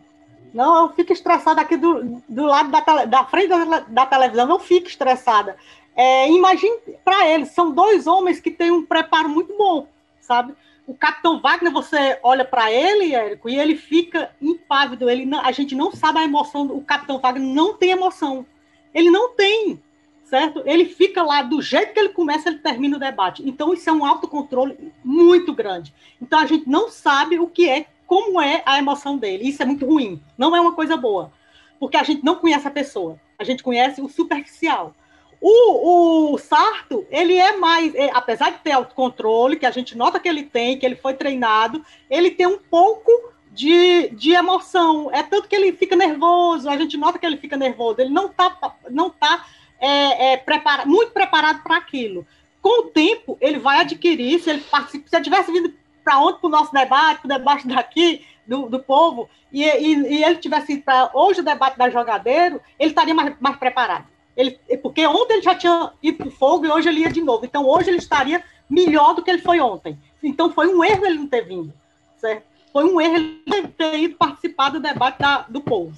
[0.53, 4.47] Não, eu fico estressada aqui do, do lado da, tele, da frente da, da televisão,
[4.47, 5.55] não fico estressada.
[5.99, 9.87] É, imagine para eles, são dois homens que têm um preparo muito bom,
[10.21, 10.53] sabe?
[10.85, 15.09] O Capitão Wagner, você olha para ele, Érico, e ele fica impávido.
[15.09, 16.67] Ele não, a gente não sabe a emoção.
[16.67, 18.45] O Capitão Wagner não tem emoção.
[18.93, 19.81] Ele não tem,
[20.23, 20.61] certo?
[20.65, 23.43] Ele fica lá do jeito que ele começa, ele termina o debate.
[23.45, 25.93] Então isso é um autocontrole muito grande.
[26.21, 29.49] Então a gente não sabe o que é, como é a emoção dele.
[29.49, 30.21] Isso é muito ruim.
[30.37, 31.33] Não é uma coisa boa,
[31.79, 33.19] porque a gente não conhece a pessoa.
[33.37, 34.95] A gente conhece o superficial.
[35.39, 40.19] O, o Sarto, ele é mais, é, apesar de ter autocontrole, que a gente nota
[40.19, 43.11] que ele tem, que ele foi treinado, ele tem um pouco
[43.51, 45.09] de, de emoção.
[45.11, 48.27] É tanto que ele fica nervoso, a gente nota que ele fica nervoso, ele não
[48.27, 49.45] está não tá,
[49.79, 50.43] é, é,
[50.85, 52.25] muito preparado para aquilo.
[52.61, 55.73] Com o tempo, ele vai adquirir, se ele participa, se ele tivesse vindo
[56.03, 60.17] para onde para o nosso debate, para o debate daqui, do, do povo, e, e,
[60.17, 64.05] e ele tivesse ido para hoje o debate da jogadeiro, ele estaria mais, mais preparado.
[64.37, 64.51] Ele,
[64.83, 67.43] porque ontem ele já tinha ido para o fogo e hoje ele ia de novo.
[67.43, 69.97] Então hoje ele estaria melhor do que ele foi ontem.
[70.23, 71.73] Então foi um erro ele não ter vindo,
[72.17, 72.43] certo?
[72.71, 75.97] Foi um erro ele ter ido participar do debate da, do povo.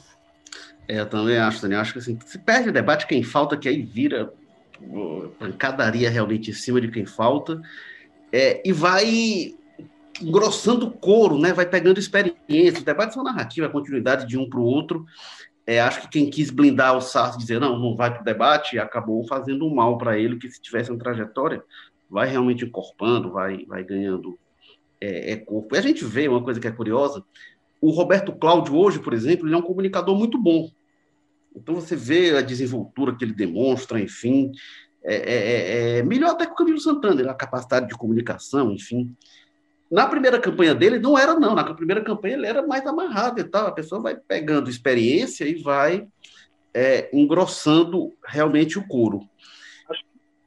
[0.88, 1.82] É, eu também acho, Daniel.
[1.82, 4.34] Acho que assim, se perde o debate, quem falta, que aí vira
[5.38, 7.62] pancadaria realmente em cima de quem falta.
[8.32, 9.54] É, e vai
[10.22, 11.54] engrossando o couro, né?
[11.54, 12.82] Vai pegando experiência.
[12.82, 15.06] O debate é uma narrativa, a continuidade de um para o outro.
[15.70, 18.80] É, acho que quem quis blindar o Sarto, dizer não, não vai para o debate,
[18.80, 21.64] acabou fazendo mal para ele, que se tivesse uma trajetória,
[22.10, 24.36] vai realmente encorpando, vai, vai ganhando
[25.00, 25.76] é, é, corpo.
[25.76, 27.24] E a gente vê uma coisa que é curiosa,
[27.80, 30.72] o Roberto Cláudio hoje, por exemplo, ele é um comunicador muito bom.
[31.56, 34.52] Então você vê a desenvoltura que ele demonstra, enfim,
[35.04, 39.16] é, é, é, é melhor até que o Camilo Santana, a capacidade de comunicação, enfim.
[39.92, 41.56] Na primeira campanha dele, não era, não.
[41.56, 43.68] Na primeira campanha ele era mais amarrado e tal.
[43.68, 46.08] A pessoa vai pegando experiência e vai
[46.74, 49.22] é, engrossando realmente o couro.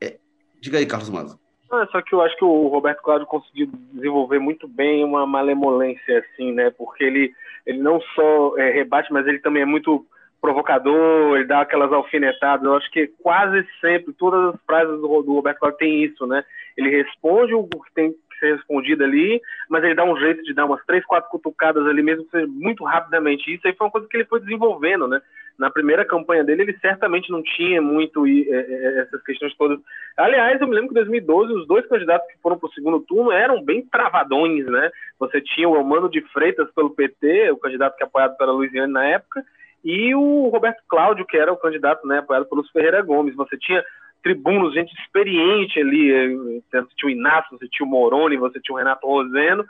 [0.01, 0.17] É,
[0.61, 1.39] diga aí, Carlos Maza.
[1.73, 6.19] É só que eu acho que o Roberto Cláudio conseguiu desenvolver muito bem uma malemolência,
[6.19, 6.71] assim, né?
[6.71, 7.33] Porque ele,
[7.65, 10.07] ele não só é, rebate, mas ele também é muito
[10.39, 12.67] provocador, ele dá aquelas alfinetadas.
[12.67, 16.45] Eu acho que quase sempre, todas as frases do, do Roberto Cláudio tem isso, né?
[16.77, 20.65] Ele responde o que tem ser respondida ali, mas ele dá um jeito de dar
[20.65, 23.55] umas três, quatro cutucadas ali mesmo, muito rapidamente.
[23.55, 25.23] Isso aí foi uma coisa que ele foi desenvolvendo, né?
[25.57, 29.79] Na primeira campanha dele, ele certamente não tinha muito é, é, essas questões todas.
[30.17, 33.01] Aliás, eu me lembro que em 2012, os dois candidatos que foram para o segundo
[33.01, 34.91] turno eram bem travadões, né?
[35.21, 38.93] Você tinha o Romano de Freitas pelo PT, o candidato que é apoiado pela Luiziane
[38.93, 39.45] na época,
[39.85, 43.35] e o Roberto Cláudio, que era o candidato, né, apoiado pelos Ferreira Gomes.
[43.35, 43.83] Você tinha
[44.23, 46.29] tribunos, gente experiente ali, eh,
[46.71, 49.65] você tinha o Inácio, você tinha o Moroni, você tinha o Renato Roseno,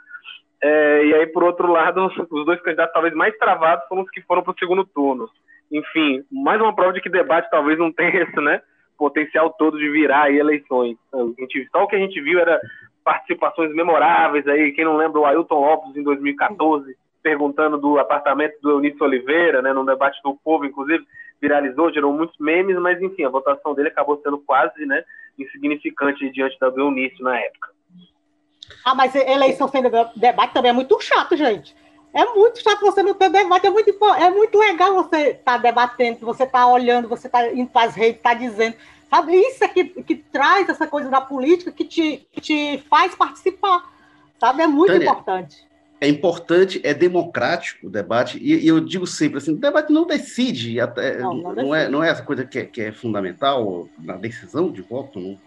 [0.63, 4.21] é, e aí, por outro lado, os, dois candidatos talvez mais travados foram os que
[4.21, 5.29] foram para o segundo turno.
[5.69, 8.61] Enfim, mais uma prova de que debate talvez não tenha esse né,
[8.97, 10.97] potencial todo de virar aí eleições.
[11.13, 12.61] A gente, só o que a gente viu era
[13.03, 18.71] participações memoráveis aí, quem não lembra o Ailton Lopes em 2014, perguntando do apartamento do
[18.71, 21.03] Eunício Oliveira, né, no debate do povo, inclusive,
[21.43, 25.03] viralizou, gerou muitos memes, mas enfim, a votação dele acabou sendo quase né,
[25.37, 27.69] insignificante diante da do Eunício na época.
[28.85, 29.83] Ah, mas eleição sem
[30.15, 31.75] debate também é muito chato, gente.
[32.13, 35.57] É muito chato você não ter debate, é muito, é muito legal você estar tá
[35.57, 38.75] debatendo, você estar tá olhando, você estar tá indo para as redes, estar tá dizendo.
[39.09, 43.13] Sabe, isso é que, que traz essa coisa da política que te, que te faz
[43.15, 43.91] participar.
[44.39, 45.67] Sabe, é muito Tânia, importante.
[46.01, 50.05] É importante, é democrático o debate, e, e, eu digo sempre assim: o debate não
[50.05, 53.87] decide, até, não, não, não é, não é essa coisa que é, que é fundamental
[53.97, 55.37] na decisão de voto, não.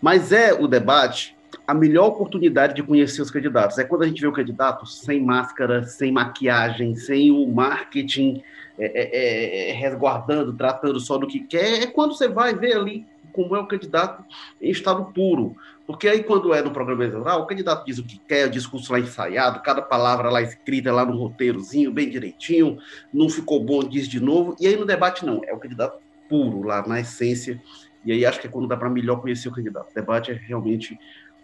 [0.00, 3.78] mas é o debate a melhor oportunidade de conhecer os candidatos.
[3.78, 8.42] É quando a gente vê o candidato sem máscara, sem maquiagem, sem o marketing
[8.78, 11.82] é, é, é, é, resguardando, tratando só do que quer.
[11.82, 14.24] É quando você vai ver ali como é o candidato
[14.60, 15.54] em estado puro.
[15.86, 18.92] Porque aí, quando é no programa eleitoral, o candidato diz o que quer, o discurso
[18.92, 22.78] lá ensaiado, cada palavra lá escrita lá no roteirozinho, bem direitinho,
[23.14, 24.56] não ficou bom, diz de novo.
[24.58, 27.62] E aí no debate, não, é o candidato puro, lá na essência.
[28.04, 29.90] E aí acho que é quando dá para melhor conhecer o candidato.
[29.90, 30.98] O debate é realmente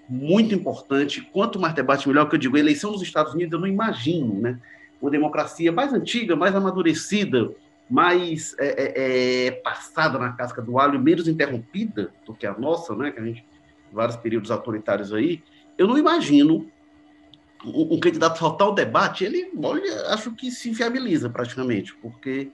[0.08, 1.20] muito importante.
[1.32, 2.28] Quanto mais debate, melhor.
[2.28, 4.58] Que eu digo, eleição nos Estados Unidos, eu não imagino, né?
[5.00, 7.52] Uma democracia mais antiga, mais amadurecida,
[7.88, 12.94] mais é, é, é, passada na casca do alho, menos interrompida do que a nossa,
[12.96, 13.10] né?
[13.10, 13.44] Que a gente
[13.92, 15.42] vários períodos autoritários aí.
[15.76, 16.66] Eu não imagino
[17.64, 19.24] um, um candidato faltar o debate.
[19.24, 22.50] Ele, olha, acho que se inviabiliza praticamente, porque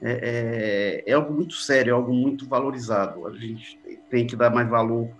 [0.00, 3.26] é, é, é algo muito sério, é algo muito valorizado.
[3.26, 3.78] A gente
[4.08, 5.10] tem que dar mais valor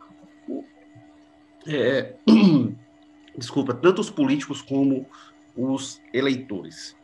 [1.66, 2.14] é,
[3.36, 5.06] desculpa, tanto os políticos como
[5.56, 6.96] os eleitores.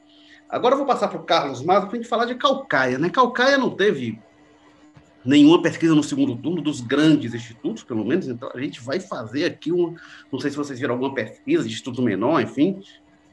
[0.49, 2.99] Agora eu vou passar para o Carlos Maza para a gente falar de Calcaia.
[2.99, 3.11] Né?
[3.11, 4.19] Calcaia não teve
[5.25, 9.45] nenhuma pesquisa no segundo turno dos grandes institutos, pelo menos, então a gente vai fazer
[9.45, 9.97] aqui um.
[10.31, 12.81] Não sei se vocês viram alguma pesquisa de instituto menor, enfim,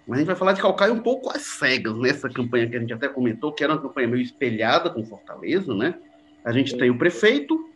[0.07, 2.79] mas a gente vai falar de Calcaia um pouco às cegas nessa campanha que a
[2.79, 5.95] gente até comentou, que era uma campanha meio espelhada com Fortaleza, né?
[6.43, 7.69] A gente tem o prefeito,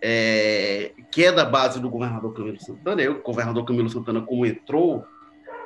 [0.00, 3.02] é, que é da base do governador Camilo Santana.
[3.02, 5.04] Eu, o governador Camilo Santana, como entrou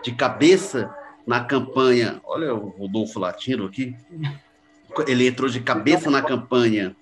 [0.02, 0.94] de cabeça
[1.26, 3.94] na campanha, olha o Rodolfo Latino aqui,
[5.06, 6.96] ele entrou de cabeça na campanha,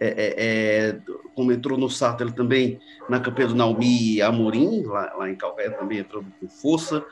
[0.00, 0.98] é, é, é
[1.34, 5.70] como entrou no Sarto, ele também na campanha do Naumi Amorim, lá, lá em Calcaia,
[5.70, 7.04] também entrou com força.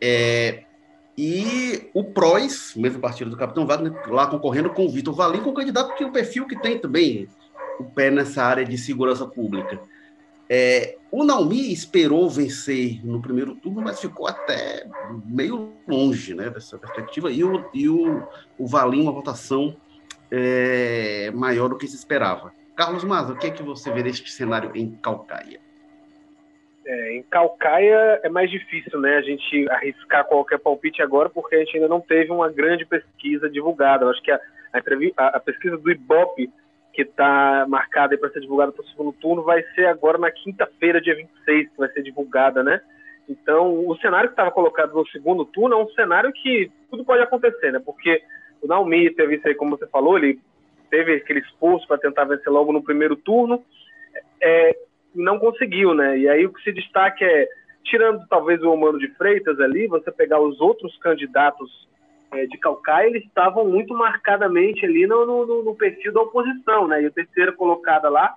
[0.00, 0.64] É,
[1.16, 5.40] e o PROS, o mesmo partido do Capitão Wagner, lá concorrendo com o Vitor Valim,
[5.40, 7.28] com o candidato que o perfil que tem também,
[7.80, 9.80] o pé nessa área de segurança pública.
[10.50, 14.86] É, o Naumi esperou vencer no primeiro turno, mas ficou até
[15.26, 18.26] meio longe né, dessa perspectiva, e o, e o,
[18.58, 19.76] o Valim, uma votação
[20.30, 22.52] é, maior do que se esperava.
[22.74, 25.60] Carlos Maza, o que é que você vê deste cenário em Calcaia?
[26.86, 31.58] É, em Calcaia é mais difícil né, a gente arriscar qualquer palpite agora, porque a
[31.58, 34.04] gente ainda não teve uma grande pesquisa divulgada.
[34.04, 34.40] Eu acho que a,
[34.72, 36.50] a, a pesquisa do IBOP
[36.92, 41.00] que está marcada para ser divulgada para o segundo turno, vai ser agora na quinta-feira,
[41.00, 42.80] dia 26, que vai ser divulgada, né?
[43.28, 47.22] Então, o cenário que estava colocado no segundo turno é um cenário que tudo pode
[47.22, 47.80] acontecer, né?
[47.84, 48.22] Porque
[48.62, 50.40] o Naomi teve isso aí, como você falou, ele
[50.90, 53.62] teve aquele esforço para tentar vencer logo no primeiro turno,
[54.42, 54.76] é,
[55.14, 56.18] não conseguiu, né?
[56.18, 57.46] E aí o que se destaca é,
[57.84, 61.87] tirando talvez o Romano de Freitas ali, você pegar os outros candidatos
[62.32, 67.02] é, de Calcaia, eles estavam muito marcadamente ali no, no, no, perfil da oposição, né?
[67.02, 68.34] E o terceiro colocada lá,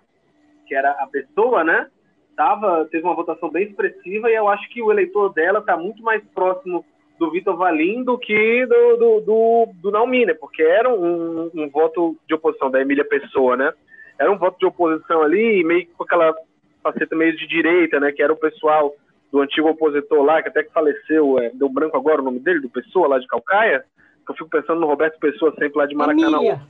[0.66, 1.88] que era a pessoa, né?
[2.36, 6.02] Tava, teve uma votação bem expressiva e eu acho que o eleitor dela está muito
[6.02, 6.86] mais próximo
[7.20, 10.34] do Vitor Valim do que do, do, do, do né?
[10.34, 13.72] Porque era um, um, voto de oposição da Emília Pessoa, né?
[14.18, 16.34] Era um voto de oposição ali, meio com aquela
[16.82, 18.12] faceta meio de direita, né?
[18.12, 18.96] Que era o pessoal
[19.32, 22.60] do antigo opositor lá, que até que faleceu, é, deu branco agora o nome dele,
[22.60, 23.86] do Pessoa, lá de Calcaia,
[24.26, 26.38] que eu fico pensando no Roberto Pessoa, sempre lá de Maracanã.
[26.38, 26.62] Emília.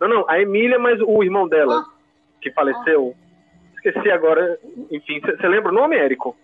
[0.00, 1.84] Não, não, a Emília, mas o irmão dela, ah.
[2.40, 3.14] que faleceu.
[3.16, 3.22] Ah.
[3.76, 4.58] Esqueci agora,
[4.90, 6.36] enfim, você lembra o nome, Érico?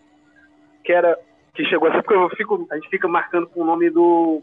[0.85, 1.19] Que era,
[1.55, 4.41] que chegou essa, porque eu fico, a gente fica marcando com o nome do,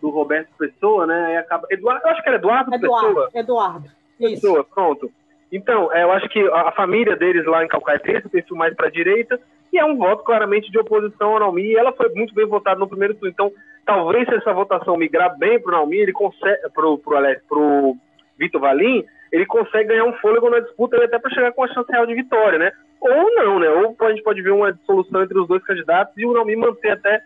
[0.00, 1.26] do Roberto Pessoa, né?
[1.26, 3.30] Aí acaba, Eduardo, eu acho que era Eduardo, Eduardo Pessoa.
[3.34, 4.70] Eduardo, Pessoa, Isso.
[4.74, 5.10] pronto.
[5.50, 8.74] Então, é, eu acho que a família deles lá em Calcaia tem esse perfil mais
[8.74, 9.40] para a direita,
[9.78, 12.88] é um voto claramente de oposição ao Naomi, e ela foi muito bem votada no
[12.88, 13.30] primeiro turno.
[13.30, 13.52] Então,
[13.84, 17.96] talvez se essa votação migrar bem para o Naumi, ele consegue, para o
[18.38, 21.68] Vitor Valim, ele consegue ganhar um fôlego na disputa e até para chegar com a
[21.68, 22.72] chance real de vitória, né?
[23.00, 23.68] Ou não, né?
[23.70, 26.90] Ou a gente pode ver uma dissolução entre os dois candidatos e o Naumi manter
[26.92, 27.22] até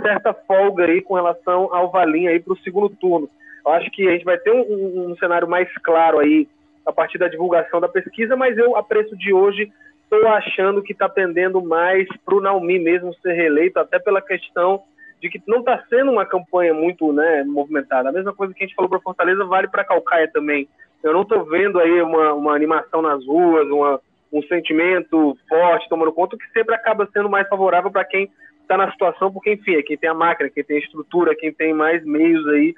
[0.00, 3.28] certa folga aí com relação ao Valim aí para o segundo turno.
[3.64, 6.46] Eu acho que a gente vai ter um, um, um, cenário mais claro aí
[6.84, 9.72] a partir da divulgação da pesquisa, mas eu, a preço de hoje,
[10.04, 14.82] estou achando que está pendendo mais para o Naumi mesmo ser reeleito, até pela questão
[15.20, 18.10] de que não está sendo uma campanha muito né, movimentada.
[18.10, 20.68] A mesma coisa que a gente falou para Fortaleza vale para Calcaia também.
[21.02, 24.00] Eu não estou vendo aí uma, uma animação nas ruas, uma,
[24.32, 28.30] um sentimento forte tomando conta, que sempre acaba sendo mais favorável para quem
[28.62, 31.52] está na situação, porque, enfim, é quem tem a máquina, quem tem a estrutura, quem
[31.52, 32.74] tem mais meios aí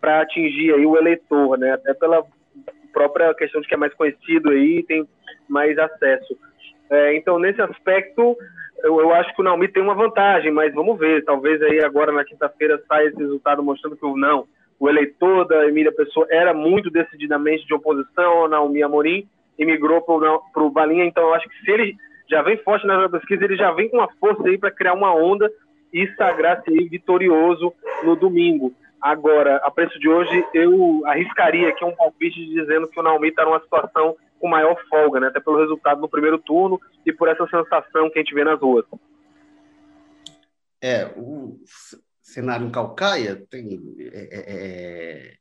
[0.00, 1.72] para atingir aí o eleitor, né?
[1.72, 2.24] Até pela
[2.92, 5.06] própria questão de que é mais conhecido aí tem
[5.48, 6.36] mais acesso.
[6.90, 8.36] É, então, nesse aspecto,
[8.82, 11.24] eu, eu, acho que o Naomi tem uma vantagem, mas vamos ver.
[11.24, 14.46] Talvez aí agora na quinta-feira saia esse resultado mostrando que o não,
[14.78, 20.00] o eleitor da Emília Pessoa era muito decididamente de oposição ao Naomi Amorim e migrou
[20.02, 21.04] para o Balinha.
[21.04, 21.96] Então, eu acho que se ele
[22.28, 25.14] já vem forte na pesquisa, ele já vem com uma força aí para criar uma
[25.14, 25.50] onda
[25.92, 27.72] e sagrar-se vitorioso
[28.02, 28.72] no domingo.
[29.00, 33.44] Agora, a preço de hoje, eu arriscaria aqui um palpite dizendo que o Naomi está
[33.44, 35.26] numa situação com maior folga, né?
[35.28, 38.60] até pelo resultado no primeiro turno e por essa sensação que a gente vê nas
[38.60, 38.86] ruas.
[40.82, 41.60] É, o
[42.22, 43.78] cenário em Calcaia tem.
[44.00, 45.40] É, é, é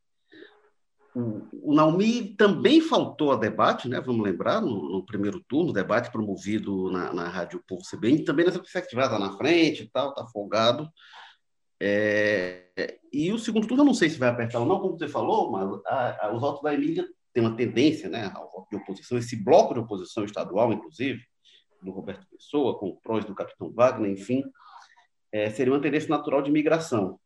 [1.15, 3.99] o, Naomi também faltou a debate, né?
[3.99, 8.59] Vamos lembrar, no, no primeiro turno, debate promovido na, na Rádio Povo CBN, também nessa
[8.59, 10.89] perspectiva, está na frente e tal, está folgado.
[11.81, 15.07] É, e o segundo turno, eu não sei se vai apertar ou não, como você
[15.07, 18.31] falou, mas a, a, os votos da Emília têm uma tendência né,
[18.69, 21.21] de oposição, esse bloco de oposição estadual, inclusive,
[21.81, 24.43] do Roberto Pessoa, com o prós do Capitão Wagner, enfim,
[25.31, 27.19] é, seria uma tendência natural de migração.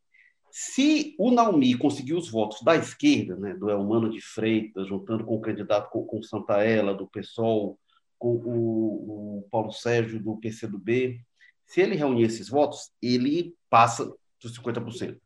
[0.52, 5.36] Se o Naumi conseguir os votos da esquerda, né, do Elmano de Freitas, juntando com
[5.36, 7.80] o candidato com, com Santaella, do PSOL,
[8.20, 11.20] com o, o, Paulo Sérgio, do PCdoB,
[11.66, 14.06] se ele reunir esses votos, ele passa
[14.40, 15.18] dos 50%.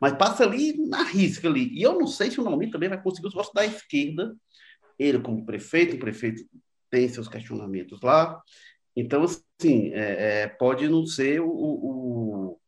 [0.00, 1.68] Mas passa ali na risca ali.
[1.72, 4.36] E eu não sei se o Naumi também vai conseguir os votos da esquerda.
[4.98, 6.44] Ele, como prefeito, o prefeito
[6.90, 8.40] tem seus questionamentos lá.
[8.96, 12.58] Então, assim, é, é, pode não ser o, o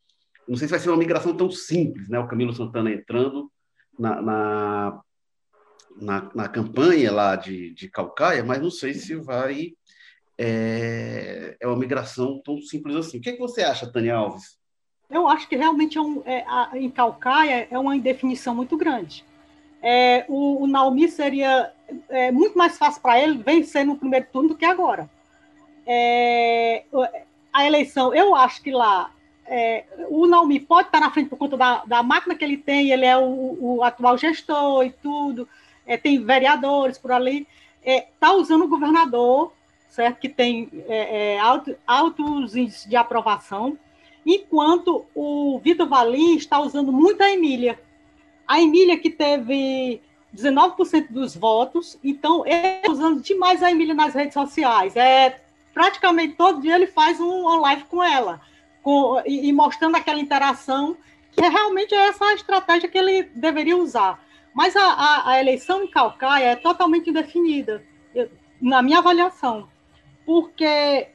[0.50, 2.18] não sei se vai ser uma migração tão simples, né?
[2.18, 3.50] O Camilo Santana entrando
[3.96, 5.02] na, na,
[5.96, 9.72] na, na campanha lá de, de Calcaia, mas não sei se vai.
[10.36, 13.18] É, é uma migração tão simples assim.
[13.18, 14.58] O que, é que você acha, Tânia Alves?
[15.10, 19.24] Eu acho que realmente é um, é, a, em Calcaia é uma indefinição muito grande.
[19.82, 21.72] É, o, o Naomi seria
[22.08, 25.10] é, muito mais fácil para ele vencer no primeiro turno do que agora.
[25.86, 26.84] É,
[27.52, 29.10] a eleição, eu acho que lá
[29.46, 32.90] é, o Naomi pode estar na frente por conta da, da máquina que ele tem,
[32.90, 35.48] ele é o, o atual gestor e tudo,
[35.84, 37.48] é, tem vereadores por ali,
[37.84, 39.52] está é, tá usando o governador,
[39.88, 40.20] certo?
[40.20, 43.76] Que tem é, é, alto, altos índices de aprovação,
[44.24, 47.80] enquanto o Vitor Valim está usando muito a Emília.
[48.46, 50.00] A Emília que teve
[50.34, 54.96] 19% dos votos, então ele está usando demais a Emília nas redes sociais.
[54.96, 55.40] É,
[55.72, 58.40] praticamente todo dia ele faz um, live com ela
[58.82, 60.96] com, e, e, mostrando aquela interação,
[61.32, 64.22] que realmente é essa a estratégia que ele deveria usar.
[64.54, 68.28] Mas a, a, a eleição em Calcaia é totalmente indefinida, eu,
[68.60, 69.68] na minha avaliação,
[70.24, 71.08] porque é,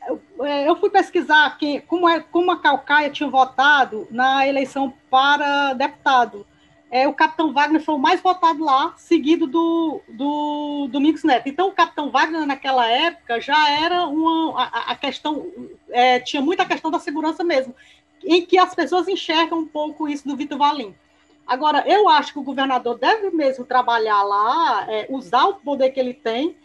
[0.68, 6.46] eu fui pesquisar quem, como, é, como a Calcaia tinha votado na eleição para deputado
[6.96, 11.50] é, o Capitão Wagner foi o mais votado lá, seguido do, do Domingos Neto.
[11.50, 14.64] Então, o Capitão Wagner, naquela época, já era uma.
[14.64, 15.46] A, a questão.
[15.90, 17.76] É, tinha muita questão da segurança mesmo,
[18.24, 20.96] em que as pessoas enxergam um pouco isso do Vitor Valim.
[21.46, 26.00] Agora, eu acho que o governador deve mesmo trabalhar lá, é, usar o poder que
[26.00, 26.56] ele tem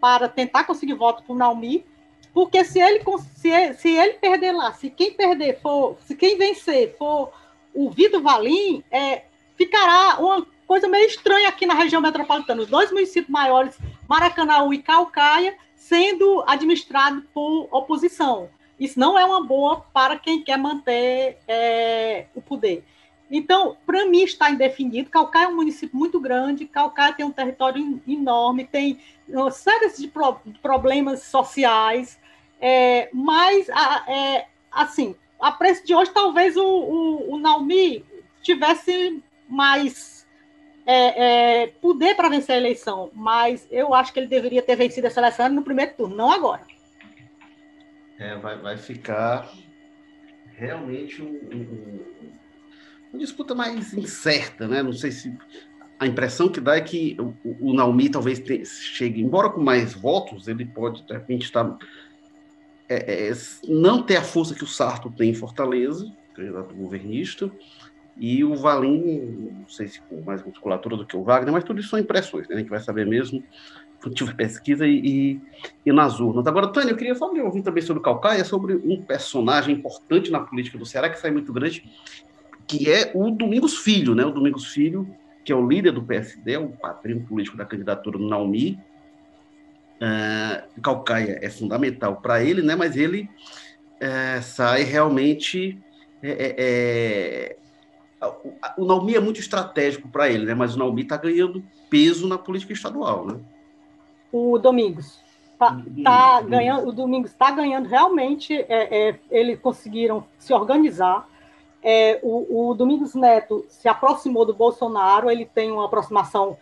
[0.00, 1.84] para tentar conseguir voto para o Naumi,
[2.32, 3.02] porque se ele,
[3.36, 7.32] se, se ele perder lá, se quem perder for, se quem vencer for
[7.74, 9.24] o Vitor Valim, é,
[9.56, 12.62] ficará uma coisa meio estranha aqui na região metropolitana.
[12.62, 13.76] Os dois municípios maiores,
[14.08, 18.48] Maracanã e Calcaia, sendo administrados por oposição.
[18.78, 22.84] Isso não é uma boa para quem quer manter é, o poder.
[23.28, 25.10] Então, para mim, está indefinido.
[25.10, 30.12] Calcaia é um município muito grande, Calcaia tem um território enorme, tem uma série de
[30.62, 32.19] problemas sociais,
[32.60, 38.04] é, mas, é, assim, a preço de hoje, talvez o, o, o Naumi
[38.42, 40.26] tivesse mais
[40.86, 45.06] é, é, poder para vencer a eleição, mas eu acho que ele deveria ter vencido
[45.06, 46.62] essa eleição no primeiro turno, não agora.
[48.18, 49.50] É, vai, vai ficar
[50.54, 52.00] realmente um, um,
[53.12, 54.82] uma disputa mais incerta, né?
[54.82, 55.34] Não sei se
[55.98, 59.94] a impressão que dá é que o, o Naumi talvez te, chegue, embora com mais
[59.94, 61.76] votos, ele pode de repente estar
[62.90, 63.32] é, é,
[63.68, 67.50] não ter a força que o Sarto tem em Fortaleza, candidato governista,
[68.16, 71.80] e o Valim, não sei se com mais musculatura do que o Wagner, mas tudo
[71.80, 72.56] isso são impressões, né?
[72.56, 73.42] a gente vai saber mesmo
[74.02, 75.40] quando pesquisa e, e,
[75.86, 76.46] e, nas urnas.
[76.46, 80.40] Agora, Tânia, eu queria só ouvir também sobre o Calcaia, sobre um personagem importante na
[80.40, 81.84] política do Ceará, que sai muito grande,
[82.66, 84.24] que é o Domingos Filho, né?
[84.24, 85.06] O Domingos Filho,
[85.44, 88.78] que é o líder do PSD, é o padrinho político da candidatura do Naumi.
[90.00, 92.74] Uh, Calcaia é fundamental para ele, né?
[92.74, 93.28] Mas ele
[94.00, 95.78] uh, sai realmente
[96.22, 97.56] é, é,
[98.76, 100.54] o Naumi é muito estratégico para ele, né?
[100.54, 103.40] Mas o Naumi está ganhando peso na política estadual, né?
[104.30, 105.18] O Domingos
[105.58, 106.02] tá, uhum.
[106.02, 108.54] tá ganhando, o Domingos está ganhando realmente.
[108.68, 111.28] É, eles conseguiram se organizar.
[111.82, 115.30] É, o, o, Domingos Neto se aproximou do Bolsonaro.
[115.30, 116.58] Ele tem uma aproximação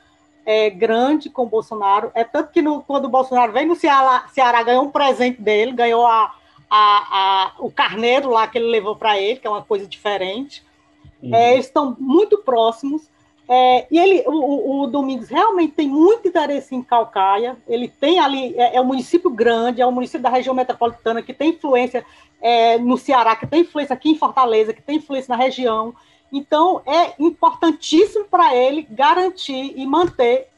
[0.49, 2.11] é, grande com o Bolsonaro.
[2.15, 5.73] É tanto que no, quando o Bolsonaro veio no Ceará, Ceará ganhou um presente dele,
[5.73, 6.35] ganhou a,
[6.71, 6.79] a,
[7.51, 10.65] a, o carneiro lá que ele levou para ele, que é uma coisa diferente.
[11.23, 11.35] Uhum.
[11.35, 13.11] É, eles estão muito próximos.
[13.47, 17.55] É, e ele, o, o, Domingos realmente tem muito interesse em Calcaia.
[17.69, 21.35] Ele tem ali, é, é um município grande, é um município da região metropolitana que
[21.35, 22.07] tem influência
[22.41, 25.95] é, no Ceará, que tem influência aqui em Fortaleza, que tem influência na região.
[26.33, 30.49] Então, é importantíssimo para ele garantir e manter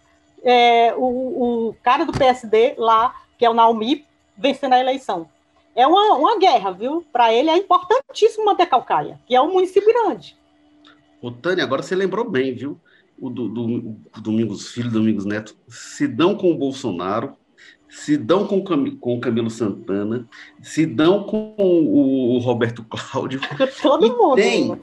[0.43, 4.05] é, o, o, cara do PSD lá, que é o Naomi,
[4.37, 5.29] vencendo a eleição.
[5.75, 7.05] É uma, uma guerra, viu?
[7.13, 10.37] Para ele é importantíssimo manter Calcaia, que é um município grande.
[11.23, 12.79] Ô, Tânia, agora você lembrou bem, viu?
[13.19, 17.37] O do, do, o Domingos Filho, Domingos Neto, se dão com o Bolsonaro,
[17.89, 20.27] se dão com, com o Camilo Santana,
[20.63, 23.41] se dão com o, o Roberto Cláudio.
[23.83, 24.37] Todo e mundo.
[24.37, 24.81] Tem,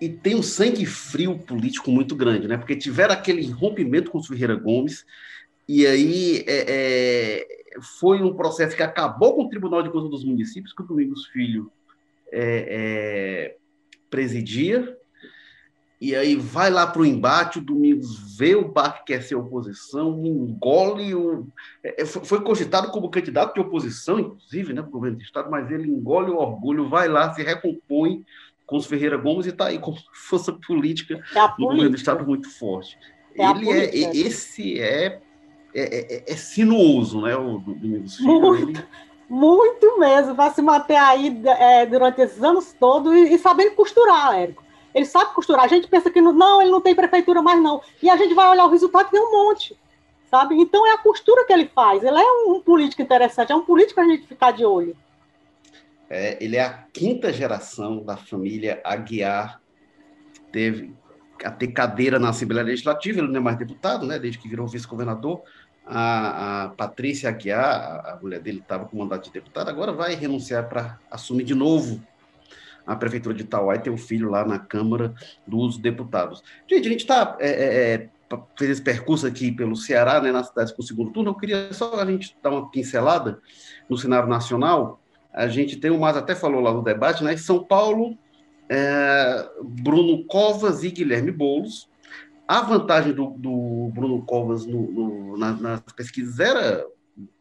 [0.00, 2.56] e tem um sangue frio político muito grande, né?
[2.56, 5.04] Porque tiveram aquele rompimento com o Ferreira Gomes,
[5.68, 10.24] e aí é, é, foi um processo que acabou com o Tribunal de Contas dos
[10.24, 11.70] Municípios, que o Domingos Filho
[12.32, 13.56] é, é
[14.08, 14.96] presidia,
[16.00, 19.34] e aí vai lá para o embate, o Domingos vê o BAC que quer ser
[19.34, 21.46] oposição, engole o.
[21.84, 25.50] É, é foi cogitado como candidato de oposição, inclusive, né, para o governo do Estado,
[25.50, 28.24] mas ele engole o orgulho, vai lá, se recompõe
[28.70, 32.24] com os Ferreira Gomes e está aí com força política é do governo do Estado
[32.24, 32.96] muito forte.
[33.36, 35.20] É ele é, esse é,
[35.74, 35.82] é,
[36.24, 38.40] é, é, sinuoso, né, o Domingos Filho.
[38.40, 38.86] Muito, ele...
[39.28, 44.34] muito mesmo, vai se manter aí é, durante esses anos todos e, e sabendo costurar,
[44.38, 44.62] Érico.
[44.92, 45.64] Ele sabe costurar.
[45.64, 47.80] A gente pensa que não, não, ele não tem prefeitura mais, não.
[48.02, 49.78] E a gente vai olhar o resultado e tem um monte.
[50.28, 50.60] Sabe?
[50.60, 52.02] Então é a costura que ele faz.
[52.02, 54.96] Ele é um, um político interessante, é um político para a gente ficar de olho.
[56.10, 59.62] É, ele é a quinta geração da família Aguiar,
[60.50, 60.92] teve
[61.44, 64.66] a ter cadeira na Assembleia Legislativa, ele não é mais deputado, né, desde que virou
[64.66, 65.40] vice-governador.
[65.86, 70.68] A, a, Patrícia Aguiar, a, mulher dele estava com mandato de deputado, agora vai renunciar
[70.68, 72.02] para assumir de novo
[72.86, 75.14] a prefeitura de Itauá e ter o filho lá na Câmara
[75.46, 76.42] dos Deputados.
[76.68, 78.08] Gente, a gente está é, é, é
[78.56, 81.30] fez esse percurso aqui pelo Ceará, né, nas cidades com o segundo turno.
[81.30, 83.40] Eu queria só a gente dar uma pincelada
[83.88, 85.00] no cenário nacional.
[85.32, 87.36] A gente tem, o Mas até falou lá no debate, né?
[87.36, 88.16] São Paulo,
[88.68, 91.88] é, Bruno Covas e Guilherme Boulos.
[92.46, 96.84] A vantagem do, do Bruno Covas no, no, na, nas pesquisas era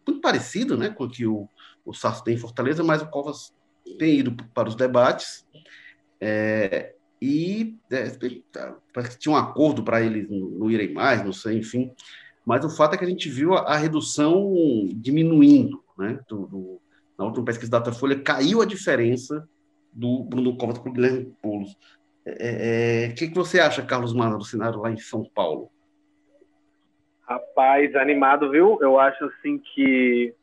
[0.05, 1.47] muito parecida né, com o que o,
[1.83, 3.51] o Sasso tem em Fortaleza, mas o Covas
[3.97, 5.45] tem ido para os debates
[6.21, 8.11] é, e é,
[8.93, 11.91] parece que tinha um acordo para eles não irem mais, não sei, enfim.
[12.45, 14.53] Mas o fato é que a gente viu a, a redução
[14.95, 16.19] diminuindo, né?
[16.27, 16.81] Do, do,
[17.19, 19.45] na última pesquisa da Datafolha caiu a diferença
[19.91, 21.73] do Bruno Covas para o Guilherme Poulos.
[21.73, 21.77] O
[22.25, 25.69] é, é, é que, que você acha, Carlos Mana, do cenário lá em São Paulo?
[27.27, 28.79] Rapaz, animado, viu?
[28.81, 30.33] Eu acho assim que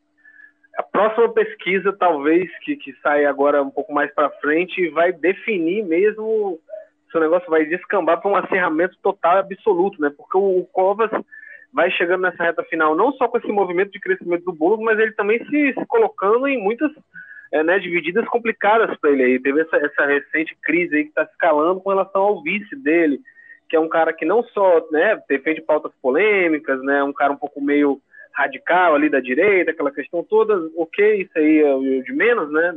[0.76, 5.82] a próxima pesquisa, talvez, que, que sai agora um pouco mais para frente, vai definir
[5.82, 6.60] mesmo
[7.10, 10.12] se o negócio vai descambar para um acerramento total e absoluto, né?
[10.14, 11.10] Porque o, o, Covas
[11.76, 14.98] vai chegando nessa reta final, não só com esse movimento de crescimento do bolo, mas
[14.98, 16.90] ele também se, se colocando em muitas
[17.52, 19.38] é, né, divididas complicadas para ele aí.
[19.38, 23.20] Teve essa, essa recente crise que está escalando com relação ao vice dele,
[23.68, 27.02] que é um cara que não só né, defende pautas polêmicas, né?
[27.04, 28.00] Um cara um pouco meio
[28.32, 32.72] radical ali da direita, aquela questão toda, ok, isso aí é de menos, né?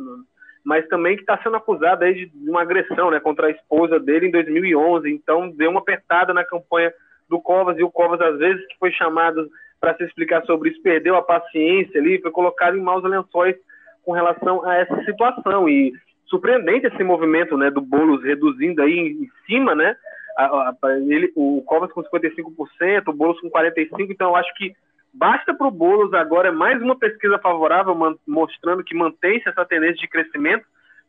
[0.62, 4.28] Mas também que está sendo acusado aí de uma agressão, né, contra a esposa dele
[4.28, 5.10] em 2011.
[5.10, 6.92] Então deu uma apertada na campanha
[7.30, 9.50] do Covas e o Covas às vezes que foi chamado
[9.80, 13.56] para se explicar sobre isso perdeu a paciência ali, foi colocado em maus lençóis
[14.04, 15.94] com relação a essa situação e
[16.26, 19.96] surpreendente esse movimento, né, do Boulos reduzindo aí em, cima, né,
[20.38, 24.74] a, a, ele, o Covas com 55%, o Boulos com 45%, então eu acho que
[25.14, 27.96] basta para o Boulos agora mais uma pesquisa favorável
[28.28, 30.66] mostrando que mantém-se essa tendência de crescimento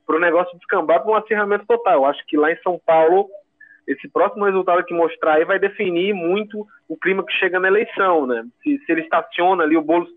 [0.07, 1.95] para o negócio descambar para um acirramento total.
[1.95, 3.29] Eu acho que lá em São Paulo
[3.93, 8.27] esse próximo resultado que mostrar aí vai definir muito o clima que chega na eleição,
[8.27, 8.45] né?
[8.63, 10.09] Se, se ele estaciona ali o Boulos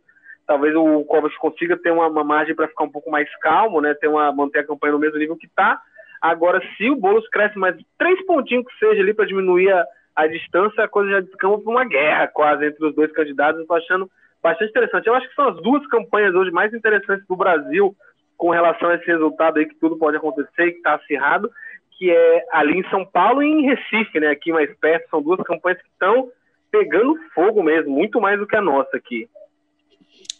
[0.46, 3.94] talvez o Covas consiga ter uma, uma margem para ficar um pouco mais calmo, né?
[3.94, 5.82] Ter uma, manter a campanha no mesmo nível que está.
[6.22, 10.28] Agora, se o Boulos cresce mais três pontinhos que seja ali para diminuir a, a,
[10.28, 13.58] distância, a coisa já descamba para uma guerra quase entre os dois candidatos.
[13.58, 14.10] Eu estou achando
[14.42, 15.08] bastante interessante.
[15.08, 17.96] Eu acho que são as duas campanhas hoje mais interessantes do Brasil
[18.38, 21.50] com relação a esse resultado aí que tudo pode acontecer e que está acirrado,
[22.04, 24.28] que é ali em São Paulo e em Recife, né?
[24.28, 25.10] Aqui mais perto.
[25.10, 26.30] São duas campanhas que estão
[26.70, 29.30] pegando fogo mesmo, muito mais do que a nossa aqui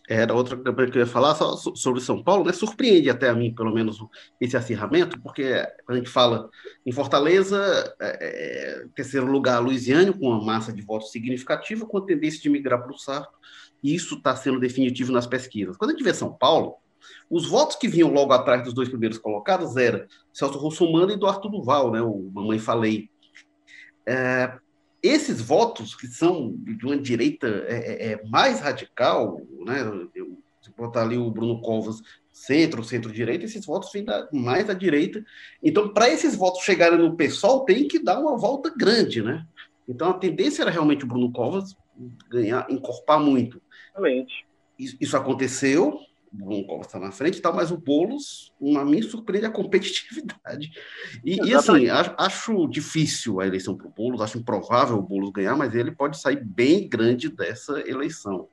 [0.08, 2.52] era outra campanha que eu ia falar só sobre São Paulo, né?
[2.52, 3.98] Surpreende até a mim, pelo menos,
[4.40, 6.50] esse acirramento, porque a gente fala
[6.86, 7.58] em Fortaleza,
[8.02, 12.50] é, é, terceiro lugar, Luiziane, com uma massa de votos significativa, com a tendência de
[12.50, 13.34] migrar para o Sarto,
[13.82, 15.78] e isso está sendo definitivo nas pesquisas.
[15.78, 16.76] Quando a gente vê São Paulo,
[17.30, 21.28] os votos que vinham logo atrás dos dois primeiros colocados eram Celso Russomano e do
[21.28, 22.02] Arthur Duval, né?
[22.02, 23.10] O Mamãe Falei.
[24.06, 24.54] É,
[25.02, 29.82] esses votos que são de uma direita é, é, é mais radical, né?
[30.16, 32.02] Eu, se botar ali o Bruno Covas
[32.32, 35.24] centro, centro-direita, esses votos vêm da, mais à direita.
[35.62, 39.46] Então, para esses votos chegarem no PSOL, tem que dar uma volta grande, né?
[39.88, 41.76] Então, a tendência era realmente o Bruno Covas
[42.30, 43.62] ganhar, encorpar muito.
[43.94, 44.46] Realmente.
[44.80, 46.00] Isso aconteceu,
[46.68, 50.72] Covas está na frente e tal, mas o Boulos, a mim, surpreende a competitividade.
[51.24, 55.32] E, e assim, acho, acho, difícil a eleição para o Boulos, acho improvável o Boulos
[55.32, 58.48] ganhar, mas ele pode sair bem grande dessa eleição.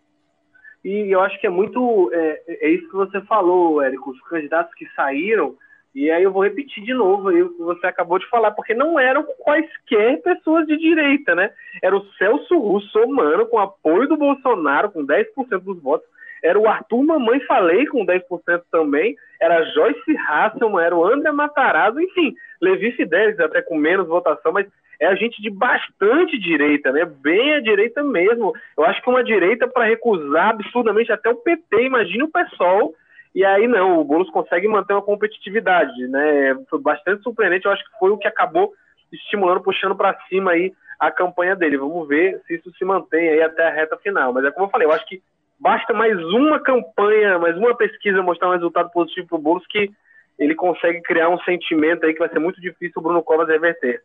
[0.84, 2.10] E eu acho que é muito.
[2.12, 5.56] É, é isso que você falou, Érico, os candidatos que saíram,
[5.94, 8.74] e aí eu vou repetir de novo aí o que você acabou de falar, porque
[8.74, 11.52] não eram quaisquer pessoas de direita, né?
[11.82, 15.26] Era o Celso Russo, mano, com apoio do Bolsonaro, com 10%
[15.58, 16.08] dos votos
[16.42, 22.00] era o Arthur Mamãe Falei com 10% também, era Joyce Hasselman, era o André Matarazzo,
[22.00, 24.66] enfim, Levi Fidelis até com menos votação, mas
[25.00, 27.06] é a gente de bastante direita, né?
[27.06, 28.52] Bem a direita mesmo.
[28.76, 32.94] Eu acho que uma direita para recusar absurdamente até o PT, imagina o PSOL,
[33.34, 36.54] e aí não, o Boulos consegue manter uma competitividade, né?
[36.68, 38.72] Foi bastante surpreendente, eu acho que foi o que acabou
[39.12, 41.78] estimulando, puxando para cima aí a campanha dele.
[41.78, 44.32] Vamos ver se isso se mantém aí até a reta final.
[44.32, 45.22] Mas é como eu falei, eu acho que
[45.60, 49.92] basta mais uma campanha, mais uma pesquisa mostrar um resultado positivo para o Boulos que
[50.38, 54.02] ele consegue criar um sentimento aí que vai ser muito difícil o Bruno Covas reverter.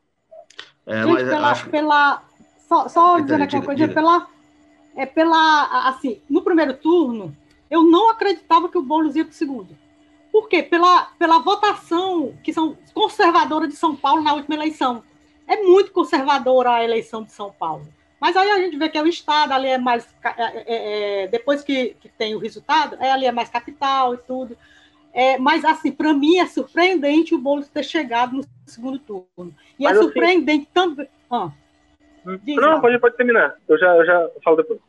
[0.86, 1.70] É, Gente, pela, acho...
[1.70, 2.22] pela,
[2.68, 4.28] só, só dizendo aqui uma coisa, pela,
[4.98, 7.36] é pela, assim, no primeiro turno,
[7.72, 9.70] eu não acreditava que o Boulos ia para o segundo.
[10.32, 10.62] Por quê?
[10.62, 15.02] Pela, pela votação que são conservadora de São Paulo na última eleição.
[15.48, 17.88] É muito conservadora a eleição de São Paulo.
[18.26, 20.12] Mas aí a gente vê que é o Estado, ali é mais.
[20.24, 24.18] É, é, é, depois que, que, tem o resultado, é, ali é mais capital e
[24.18, 24.58] tudo.
[25.14, 29.54] É, mas, assim, para mim é surpreendente o Boulos ter chegado no segundo turno.
[29.78, 31.08] E mas é surpreendente também.
[31.30, 31.52] Ah,
[32.26, 33.58] não, pode, pode terminar.
[33.70, 34.80] Eu já, eu já falo depois.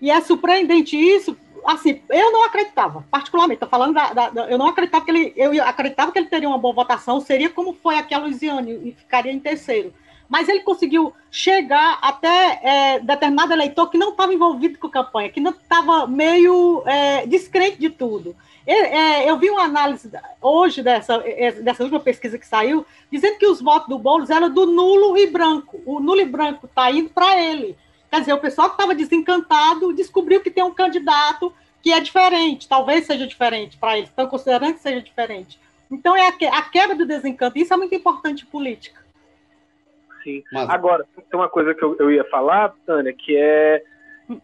[0.00, 1.36] E é surpreendente isso.
[1.62, 5.34] Assim, eu não acreditava, particularmente, estou falando da, da, Eu não acreditava que ele.
[5.36, 9.30] Eu acreditava que ele teria uma boa votação, seria como foi aquela Luiziane, e ficaria
[9.30, 9.92] em terceiro
[10.28, 15.40] mas ele conseguiu chegar até é, determinado eleitor que não estava envolvido com campanha, que
[15.40, 18.36] não estava meio é, descrente de tudo.
[18.66, 20.10] Eu, é, eu vi uma análise
[20.42, 24.50] hoje dessa, é, dessa última pesquisa que saiu, dizendo que os votos do Boulos eram
[24.50, 25.80] do nulo e branco.
[25.86, 27.74] O nulo e branco está indo para ele.
[28.10, 31.52] Quer dizer, o pessoal que estava desencantado descobriu que tem um candidato
[31.82, 35.58] que é diferente, talvez seja diferente para eles, estão considerando que seja diferente.
[35.90, 37.58] Então, é a, a quebra do desencanto.
[37.58, 39.07] Isso é muito importante em política
[40.28, 40.44] sim.
[40.52, 40.68] Mas...
[40.68, 43.82] Agora, tem uma coisa que eu, eu ia falar, Tânia, que é.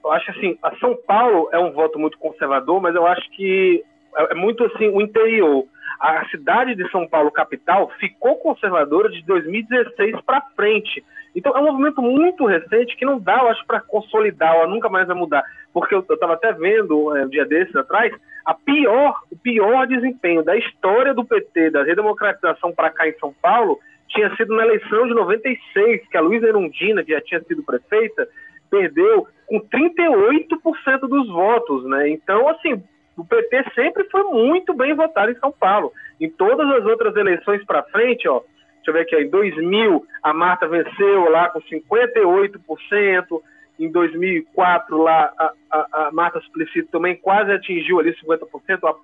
[0.03, 3.85] Eu acho assim, a São Paulo é um voto muito conservador, mas eu acho que
[4.17, 5.67] é, é muito assim o interior.
[6.01, 11.05] A cidade de São Paulo, capital, ficou conservadora de 2016 para frente.
[11.37, 14.89] Então é um movimento muito recente que não dá, eu acho, para consolidar, ou nunca
[14.89, 15.43] mais vai mudar.
[15.73, 18.13] Porque eu estava até vendo é, um dia desses atrás,
[18.45, 23.35] a pior, o pior desempenho da história do PT, da redemocratização para cá em São
[23.43, 27.63] Paulo, tinha sido na eleição de 96, que a Luísa Erundina, que já tinha sido
[27.63, 28.29] prefeita,
[28.71, 32.09] perdeu com 38% dos votos, né?
[32.09, 32.83] Então, assim,
[33.17, 35.93] o PT sempre foi muito bem votado em São Paulo.
[36.21, 38.41] Em todas as outras eleições para frente, ó,
[38.77, 43.41] deixa eu ver aqui, ó, em 2000 a Marta venceu lá com 58%,
[43.79, 48.95] em 2004 lá a, a, a Marta Suplicy também quase atingiu ali 50%, a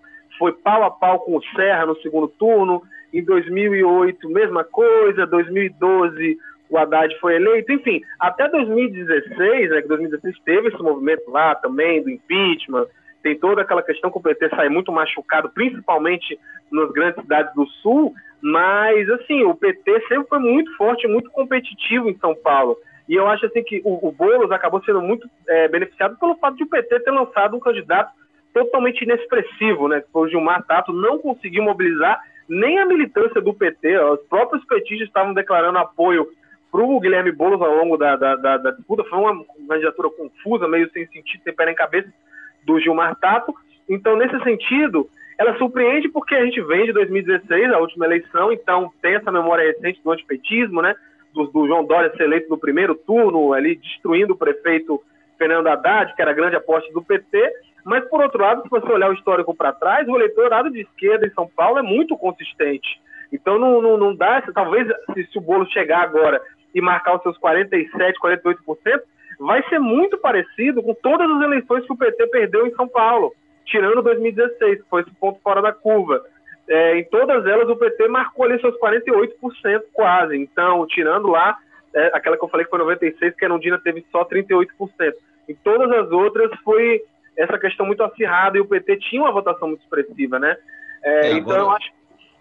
[0.40, 2.82] foi pau a pau com o Serra no segundo turno.
[3.12, 5.26] Em 2008, mesma coisa.
[5.26, 6.38] 2012,
[6.68, 7.72] o Haddad foi eleito.
[7.72, 12.86] Enfim, até 2016, né, que 2016 teve esse movimento lá também do impeachment.
[13.22, 16.38] Tem toda aquela questão que o PT sai muito machucado, principalmente
[16.70, 18.14] nas grandes cidades do Sul.
[18.40, 22.78] Mas, assim, o PT sempre foi muito forte, muito competitivo em São Paulo.
[23.08, 26.56] E eu acho assim que o, o Boulos acabou sendo muito é, beneficiado pelo fato
[26.56, 28.12] de o PT ter lançado um candidato
[28.54, 30.02] totalmente inexpressivo, né?
[30.12, 32.20] O Gilmar Tato, não conseguiu mobilizar
[32.50, 33.98] nem a militância do PT.
[33.98, 36.28] Os próprios petistas estavam declarando apoio
[36.70, 39.04] para o Guilherme Boulos ao longo da, da, da, da, disputa.
[39.04, 42.12] Foi uma candidatura confusa, meio sem sentido, sem pé nem cabeça,
[42.64, 43.54] do Gilmar Tato.
[43.88, 48.92] Então, nesse sentido, ela surpreende porque a gente vem de 2016, a última eleição, então
[49.00, 50.94] tem essa memória recente do antipetismo, né?
[51.32, 55.00] do, do João Dória ser eleito no primeiro turno, ali destruindo o prefeito
[55.38, 57.52] Fernando Haddad, que era grande aposta do PT.
[57.84, 61.26] Mas, por outro lado, se você olhar o histórico para trás, o eleitorado de esquerda
[61.26, 63.00] em São Paulo é muito consistente.
[63.32, 66.40] Então, não, não, não dá, talvez se, se o bolo chegar agora
[66.74, 67.88] e marcar os seus 47%,
[68.22, 69.00] 48%,
[69.38, 73.32] vai ser muito parecido com todas as eleições que o PT perdeu em São Paulo,
[73.64, 76.22] tirando 2016, que foi esse ponto fora da curva
[76.70, 80.36] é, em todas elas o PT marcou ali seus 48% quase.
[80.36, 81.58] Então, tirando lá
[81.92, 84.68] é, aquela que eu falei que foi 96, que a Erundina teve só 38%.
[85.48, 87.02] Em todas as outras foi
[87.36, 90.56] essa questão muito acirrada e o PT tinha uma votação muito expressiva, né?
[91.02, 91.90] É, é então, eu acho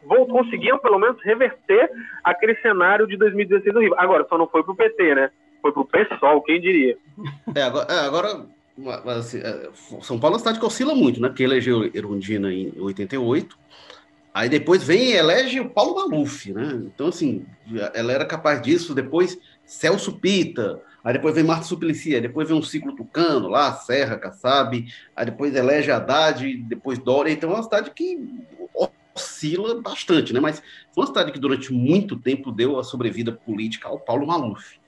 [0.04, 1.90] vou, conseguiam pelo menos reverter
[2.24, 3.96] aquele cenário de 2016 do Rio.
[3.98, 5.32] Agora, só não foi pro PT, né?
[5.62, 6.98] Foi pro PSOL, quem diria?
[7.56, 8.46] É, agora, é, agora
[9.18, 9.70] assim, é,
[10.02, 11.28] São Paulo é uma cidade que oscila muito, né?
[11.28, 13.58] Porque elegeu Erundina em 88,
[14.34, 16.82] Aí depois vem e elege o Paulo Maluf, né?
[16.86, 17.46] Então, assim,
[17.94, 18.94] ela era capaz disso.
[18.94, 20.82] Depois, Celso Pita.
[21.04, 22.16] Aí depois vem Marta Suplicy.
[22.16, 24.86] Aí depois vem um ciclo tucano lá, Serra, Kassab.
[25.16, 27.32] Aí depois elege Haddad, depois Dória.
[27.32, 28.46] Então, é uma cidade que
[29.16, 30.40] oscila bastante, né?
[30.40, 30.62] Mas
[30.94, 34.80] foi uma cidade que durante muito tempo deu a sobrevida política ao Paulo Maluf.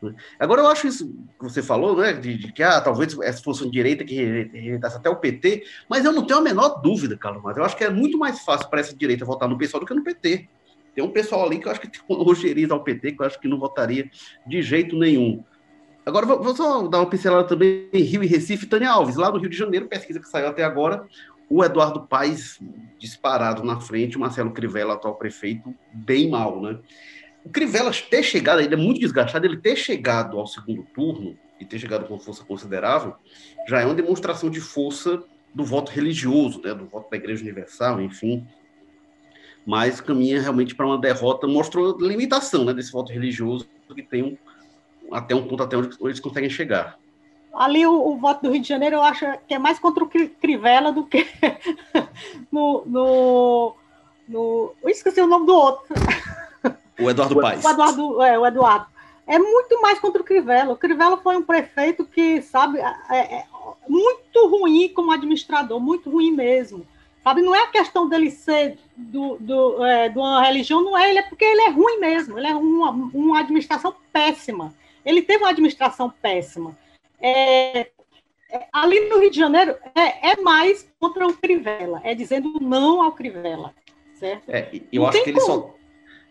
[0.00, 0.14] Né?
[0.38, 3.64] Agora, eu acho isso que você falou, né, de, de que ah, talvez essa fosse
[3.64, 7.42] uma direita que rejeitasse até o PT, mas eu não tenho a menor dúvida, Carlos,
[7.42, 9.86] mas eu acho que é muito mais fácil para essa direita votar no pessoal do
[9.86, 10.48] que no PT.
[10.94, 13.26] Tem um pessoal ali que eu acho que tem um rogeriza ao PT, que eu
[13.26, 14.10] acho que não votaria
[14.46, 15.44] de jeito nenhum.
[16.08, 19.36] Agora, vou, só dar uma pincelada também em Rio e Recife, Tânia Alves, lá no
[19.36, 21.06] Rio de Janeiro, pesquisa que saiu até agora,
[21.50, 22.58] o Eduardo Paes
[22.98, 26.78] disparado na frente, o Marcelo Crivella, atual prefeito, bem mal, né?
[27.44, 31.66] O Crivella ter chegado, ainda é muito desgastado, ele ter chegado ao segundo turno e
[31.66, 33.14] ter chegado com força considerável,
[33.68, 35.22] já é uma demonstração de força
[35.54, 38.46] do voto religioso, né, do voto da Igreja Universal, enfim.
[39.66, 44.38] Mas caminha realmente para uma derrota, mostrou limitação né, desse voto religioso, que tem um,
[45.12, 46.98] até um ponto até onde eles conseguem chegar.
[47.54, 50.08] Ali o, o, voto do Rio de Janeiro eu acho que é mais contra o
[50.08, 51.26] Crivella do que
[52.52, 53.74] no, no,
[54.28, 54.74] no.
[54.82, 55.94] Eu esqueci o nome do outro.
[57.00, 57.64] O Eduardo Paes.
[57.64, 58.86] O Eduardo, é, o Eduardo.
[59.26, 60.72] É muito mais contra o Crivella.
[60.72, 63.44] O Crivella foi um prefeito que, sabe, é, é
[63.88, 66.86] muito ruim como administrador, muito ruim mesmo.
[67.22, 71.10] Sabe, não é a questão dele ser do, do, é, de uma religião, não é
[71.10, 72.38] ele, é porque ele é ruim mesmo.
[72.38, 74.72] Ele é uma, uma administração péssima.
[75.08, 76.76] Ele teve uma administração péssima.
[77.18, 82.60] É, é, ali no Rio de Janeiro é, é, mais contra o Crivella, é dizendo
[82.60, 83.74] não ao Crivella,
[84.14, 84.50] certo?
[84.50, 85.74] É, eu não acho que ele só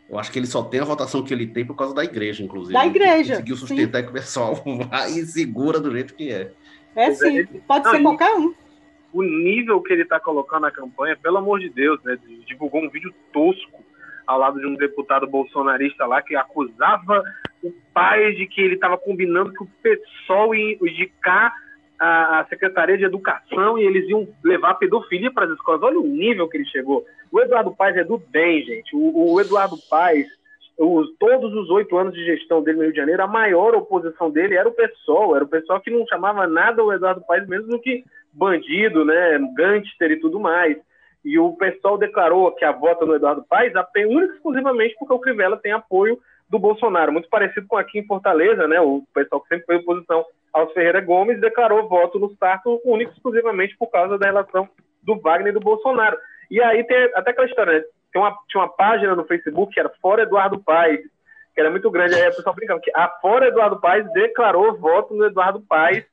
[0.09, 2.41] eu acho que ele só tem a votação que ele tem por causa da igreja,
[2.41, 2.71] inclusive.
[2.71, 3.33] Da igreja.
[3.33, 4.05] Conseguiu sustentar sim.
[4.05, 4.55] que o pessoal
[4.89, 6.51] vai e segura do jeito que é.
[6.95, 8.53] É sim, pode Não, ser qualquer um.
[9.11, 12.17] O nível que ele está colocando na campanha, pelo amor de Deus, né?
[12.45, 13.83] Divulgou um vídeo tosco
[14.25, 17.23] ao lado de um deputado bolsonarista lá que acusava
[17.67, 21.53] o pai de que ele estava combinando que o PSOL ia indicar
[21.99, 25.81] a, Secretaria de Educação e eles iam levar pedofilia para as escolas.
[25.81, 27.05] Olha o nível que ele chegou.
[27.31, 28.95] O Eduardo Paes é do bem, gente.
[28.95, 30.27] O, o Eduardo Paes,
[30.77, 34.29] os, todos os oito anos de gestão dele no Rio de Janeiro, a maior oposição
[34.29, 37.67] dele era o pessoal, era o pessoal que não chamava nada o Eduardo Paes mesmo
[37.67, 40.77] do que bandido, né, gangster e tudo mais.
[41.25, 45.57] E o pessoal declarou que a vota no Eduardo Paes apenas exclusivamente porque o Crivella
[45.57, 46.17] tem apoio
[46.49, 48.79] do Bolsonaro, muito parecido com aqui em Fortaleza, né?
[48.79, 53.75] O pessoal que sempre foi oposição aos Ferreira Gomes declarou voto no Sarto único exclusivamente
[53.77, 54.67] por causa da relação
[55.03, 56.17] do Wagner e do Bolsonaro.
[56.49, 57.83] E aí tem até aquela história, né?
[58.11, 61.01] Tem uma, tinha uma página no Facebook que era Fora Eduardo Paes,
[61.53, 65.13] que era muito grande, aí o pessoal brincando que a Fora Eduardo Paes declarou voto
[65.13, 66.05] no Eduardo Paes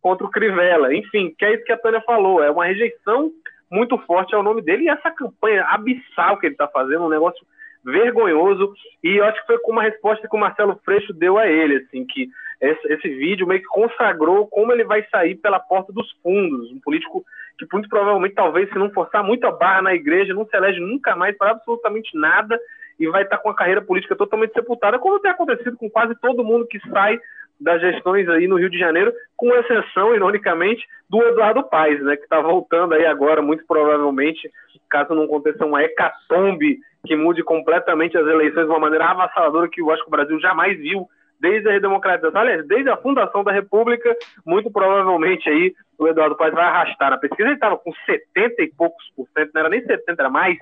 [0.00, 0.94] contra o Crivella.
[0.94, 3.30] Enfim, que é isso que a Tânia falou, é uma rejeição
[3.70, 7.44] muito forte ao nome dele e essa campanha abissal que ele está fazendo, um negócio
[7.84, 8.72] vergonhoso,
[9.02, 11.76] e eu acho que foi com uma resposta que o Marcelo Freixo deu a ele,
[11.76, 12.28] assim, que
[12.60, 16.70] esse, esse, vídeo meio que consagrou como ele vai sair pela porta dos fundos.
[16.70, 17.24] Um político
[17.58, 20.80] que muito provavelmente, talvez, se não forçar muito a barra na igreja, não se elege
[20.80, 22.58] nunca mais para absolutamente nada
[22.98, 26.44] e vai estar com a carreira política totalmente sepultada, como tem acontecido com quase todo
[26.44, 27.18] mundo que sai
[27.60, 32.22] das gestões aí no Rio de Janeiro, com exceção, ironicamente, do Eduardo Paes, né, que
[32.22, 34.50] está voltando aí agora, muito provavelmente,
[34.88, 39.80] caso não aconteça uma hecatombe que mude completamente as eleições de uma maneira avassaladora que
[39.80, 41.06] eu acho que o Brasil jamais viu
[41.40, 46.52] desde a redemocratização, aliás, desde a fundação da República, muito provavelmente aí o Eduardo Paes
[46.52, 47.10] vai arrastar.
[47.10, 50.28] Na pesquisa ele estava com 70 e poucos por cento, não era nem 70, era
[50.28, 50.58] mais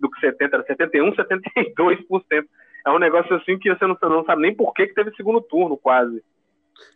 [0.00, 2.48] do que 70, era 71, 72 por cento.
[2.86, 5.40] É um negócio assim que você não, não sabe nem por que, que teve segundo
[5.40, 6.22] turno, quase.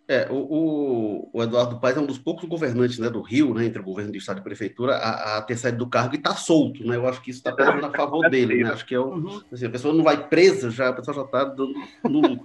[0.06, 3.80] É, o, o, Eduardo Paes é um dos poucos governantes né, do Rio, né, entre
[3.80, 6.34] o governo do Estado e a prefeitura, a, a ter saído do cargo e está
[6.36, 6.86] solto.
[6.86, 6.96] Né?
[6.96, 8.62] Eu acho que isso está pesando a favor dele.
[8.62, 8.70] Né?
[8.70, 9.40] Acho que é o, uhum.
[9.50, 11.72] assim, a pessoa não vai presa, já, a pessoa já está dando.
[12.04, 12.40] No...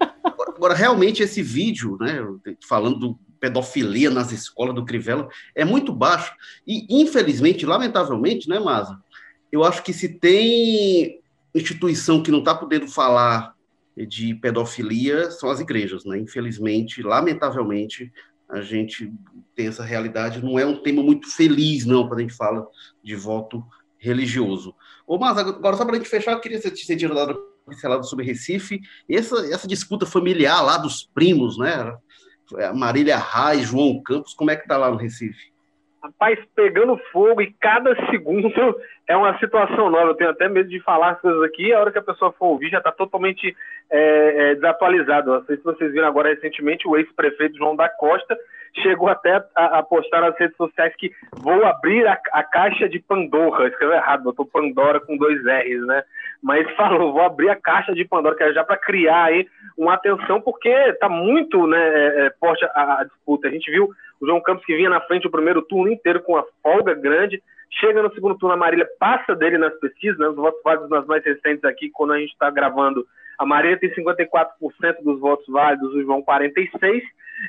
[0.56, 2.26] Agora, realmente, esse vídeo, né,
[2.68, 6.34] falando do pedofilia nas escolas do Crivella, é muito baixo.
[6.66, 9.00] E, infelizmente, lamentavelmente, né, Maza?
[9.52, 11.20] Eu acho que se tem
[11.54, 13.54] instituição que não está podendo falar
[14.06, 16.18] de pedofilia são as igrejas, né?
[16.18, 18.12] Infelizmente, lamentavelmente,
[18.50, 19.14] a gente
[19.56, 20.44] tem essa realidade.
[20.44, 22.66] Não é um tema muito feliz, não, quando a gente fala
[23.04, 23.64] de voto
[23.98, 24.74] religioso.
[25.06, 27.38] Ô, mas agora só para a gente fechar, eu queria que você tinha dado
[27.68, 31.96] pincelado sobre Recife, essa, essa disputa familiar lá dos primos, né?
[32.76, 35.54] Marília Reis, João Campos, como é que tá lá no Recife?
[36.02, 38.50] Rapaz, pegando fogo e cada segundo
[39.08, 40.12] é uma situação nova.
[40.12, 41.74] Eu tenho até medo de falar as coisas aqui.
[41.74, 43.56] A hora que a pessoa for ouvir já está totalmente
[43.90, 45.32] é, é, desatualizado.
[45.32, 48.38] Não sei se vocês viram agora recentemente o ex-prefeito João da Costa
[48.82, 53.00] chegou até a, a, postar nas redes sociais que vou abrir a, a caixa de
[53.00, 53.68] Pandora.
[53.68, 56.04] Escreveu errado, botou Pandora com dois R's, né?
[56.42, 59.48] Mas falou, vou abrir a caixa de Pandora, que é já para criar aí
[59.78, 63.48] uma atenção, porque está muito né, é, é, forte a, a disputa.
[63.48, 63.90] A gente viu
[64.22, 67.42] o João Campos que vinha na frente o primeiro turno inteiro com uma folga grande.
[67.80, 71.06] Chega no segundo turno, a Marília passa dele nas pesquisas, né, os votos válidos nas
[71.06, 73.06] mais recentes aqui, quando a gente está gravando,
[73.38, 77.02] a Marília tem 54% dos votos válidos, o João 46%.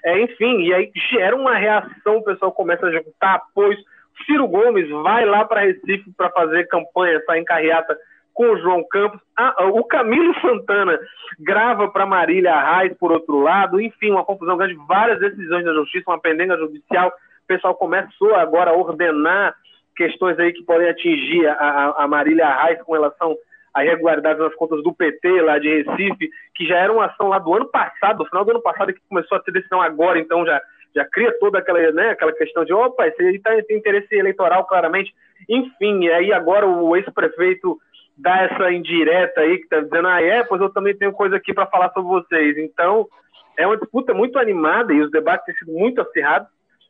[0.04, 3.82] É, enfim, e aí gera uma reação, o pessoal começa a juntar apoios.
[4.24, 7.98] Ciro Gomes vai lá para Recife para fazer campanha, sai em carreata
[8.40, 9.20] com o João Campos.
[9.36, 10.98] Ah, o Camilo Santana
[11.38, 13.78] grava para Marília Arraes, por outro lado.
[13.78, 17.08] Enfim, uma confusão grande, várias decisões da justiça, uma pendenga judicial.
[17.08, 19.54] O pessoal começou agora a ordenar
[19.94, 23.36] questões aí que podem atingir a, a Marília Arraes com relação
[23.74, 27.38] a irregularidades nas contas do PT lá de Recife, que já era uma ação lá
[27.38, 30.46] do ano passado, no final do ano passado, que começou a ter decisão agora, então
[30.46, 30.62] já,
[30.96, 34.64] já cria toda aquela, né, aquela questão de, opa, esse aí tá, tem interesse eleitoral
[34.64, 35.14] claramente.
[35.46, 37.78] Enfim, aí agora o ex-prefeito
[38.20, 41.52] dá essa indireta aí, que está dizendo, ah, é, pois eu também tenho coisa aqui
[41.52, 42.56] para falar sobre vocês.
[42.58, 43.08] Então,
[43.56, 46.48] é uma disputa muito animada e os debates têm sido muito acirrados.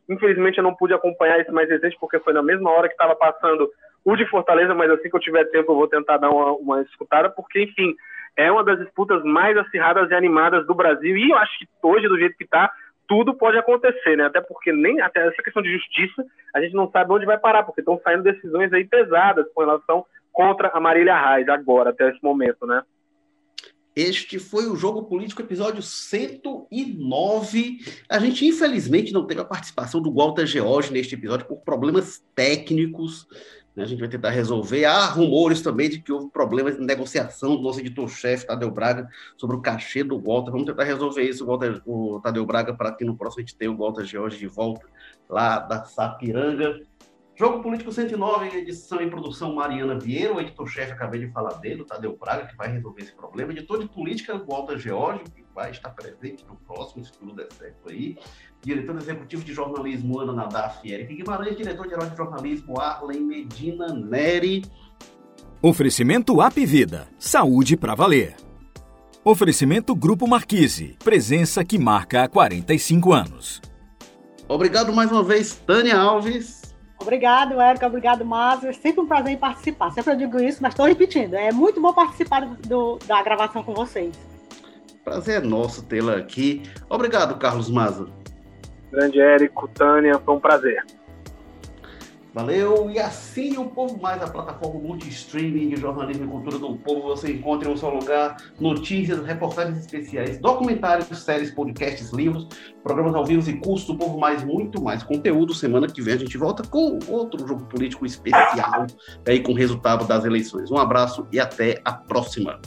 [0.08, 3.14] Infelizmente, eu não pude acompanhar esse mais recente, porque foi na mesma hora que estava
[3.14, 3.68] passando
[4.04, 6.82] o de Fortaleza, mas assim que eu tiver tempo, eu vou tentar dar uma, uma
[6.82, 7.94] escutada, porque, enfim,
[8.36, 11.16] é uma das disputas mais acirradas e animadas do Brasil.
[11.16, 12.70] E eu acho que hoje, do jeito que está,
[13.06, 14.24] tudo pode acontecer, né?
[14.24, 16.24] Até porque nem até essa questão de justiça,
[16.54, 20.06] a gente não sabe onde vai parar, porque estão saindo decisões aí pesadas com relação
[20.40, 22.82] contra a Marília Reis agora, até esse momento, né?
[23.94, 27.78] Este foi o Jogo Político, episódio 109.
[28.08, 33.28] A gente, infelizmente, não teve a participação do Walter George neste episódio por problemas técnicos.
[33.76, 33.82] Né?
[33.82, 34.86] A gente vai tentar resolver.
[34.86, 39.56] Há rumores também de que houve problemas de negociação do nosso editor-chefe, Tadeu Braga, sobre
[39.56, 40.52] o cachê do Walter.
[40.52, 43.70] Vamos tentar resolver isso, Walter, o Tadeu Braga, para que no próximo a gente tenha
[43.70, 44.86] o Walter George de volta
[45.28, 46.80] lá da Sapiranga.
[47.40, 51.86] Jogo Político 109, edição e produção Mariana Vieira, o editor-chefe, acabei de falar dele, o
[51.86, 53.50] Tadeu Praga, que vai resolver esse problema.
[53.50, 57.88] Editor de política, Walter George, que vai estar presente no próximo, se tudo der certo
[57.88, 58.18] aí.
[58.60, 61.56] Diretor executivo de jornalismo, Ana Nadaf Eric Guimarães.
[61.56, 64.62] Diretor geral de jornalismo, Arlen Medina Neri.
[65.62, 67.08] Oferecimento App Vida.
[67.18, 68.36] Saúde para valer.
[69.24, 70.94] Oferecimento Grupo Marquise.
[71.02, 73.62] Presença que marca há 45 anos.
[74.46, 76.59] Obrigado mais uma vez, Tânia Alves.
[77.00, 77.86] Obrigado, Érica.
[77.86, 78.68] Obrigado, Márcio.
[78.68, 79.90] É sempre um prazer em participar.
[79.90, 81.34] Sempre eu digo isso, mas estou repetindo.
[81.34, 84.14] É muito bom participar do, da gravação com vocês.
[85.04, 86.62] Prazer é nosso tê-la aqui.
[86.88, 88.06] Obrigado, Carlos Maza.
[88.92, 90.84] Grande Érico, Tânia, foi um prazer.
[92.32, 92.90] Valeu!
[92.90, 97.08] E assine o Povo Mais, a plataforma multi-streaming de jornalismo e cultura do povo.
[97.08, 102.46] Você encontra em um só lugar notícias, reportagens especiais, documentários, séries, podcasts, livros,
[102.82, 105.52] programas ao vivo e cursos do Povo Mais, muito mais conteúdo.
[105.54, 108.86] Semana que vem a gente volta com outro jogo político especial
[109.26, 110.70] aí com o resultado das eleições.
[110.70, 112.60] Um abraço e até a próxima!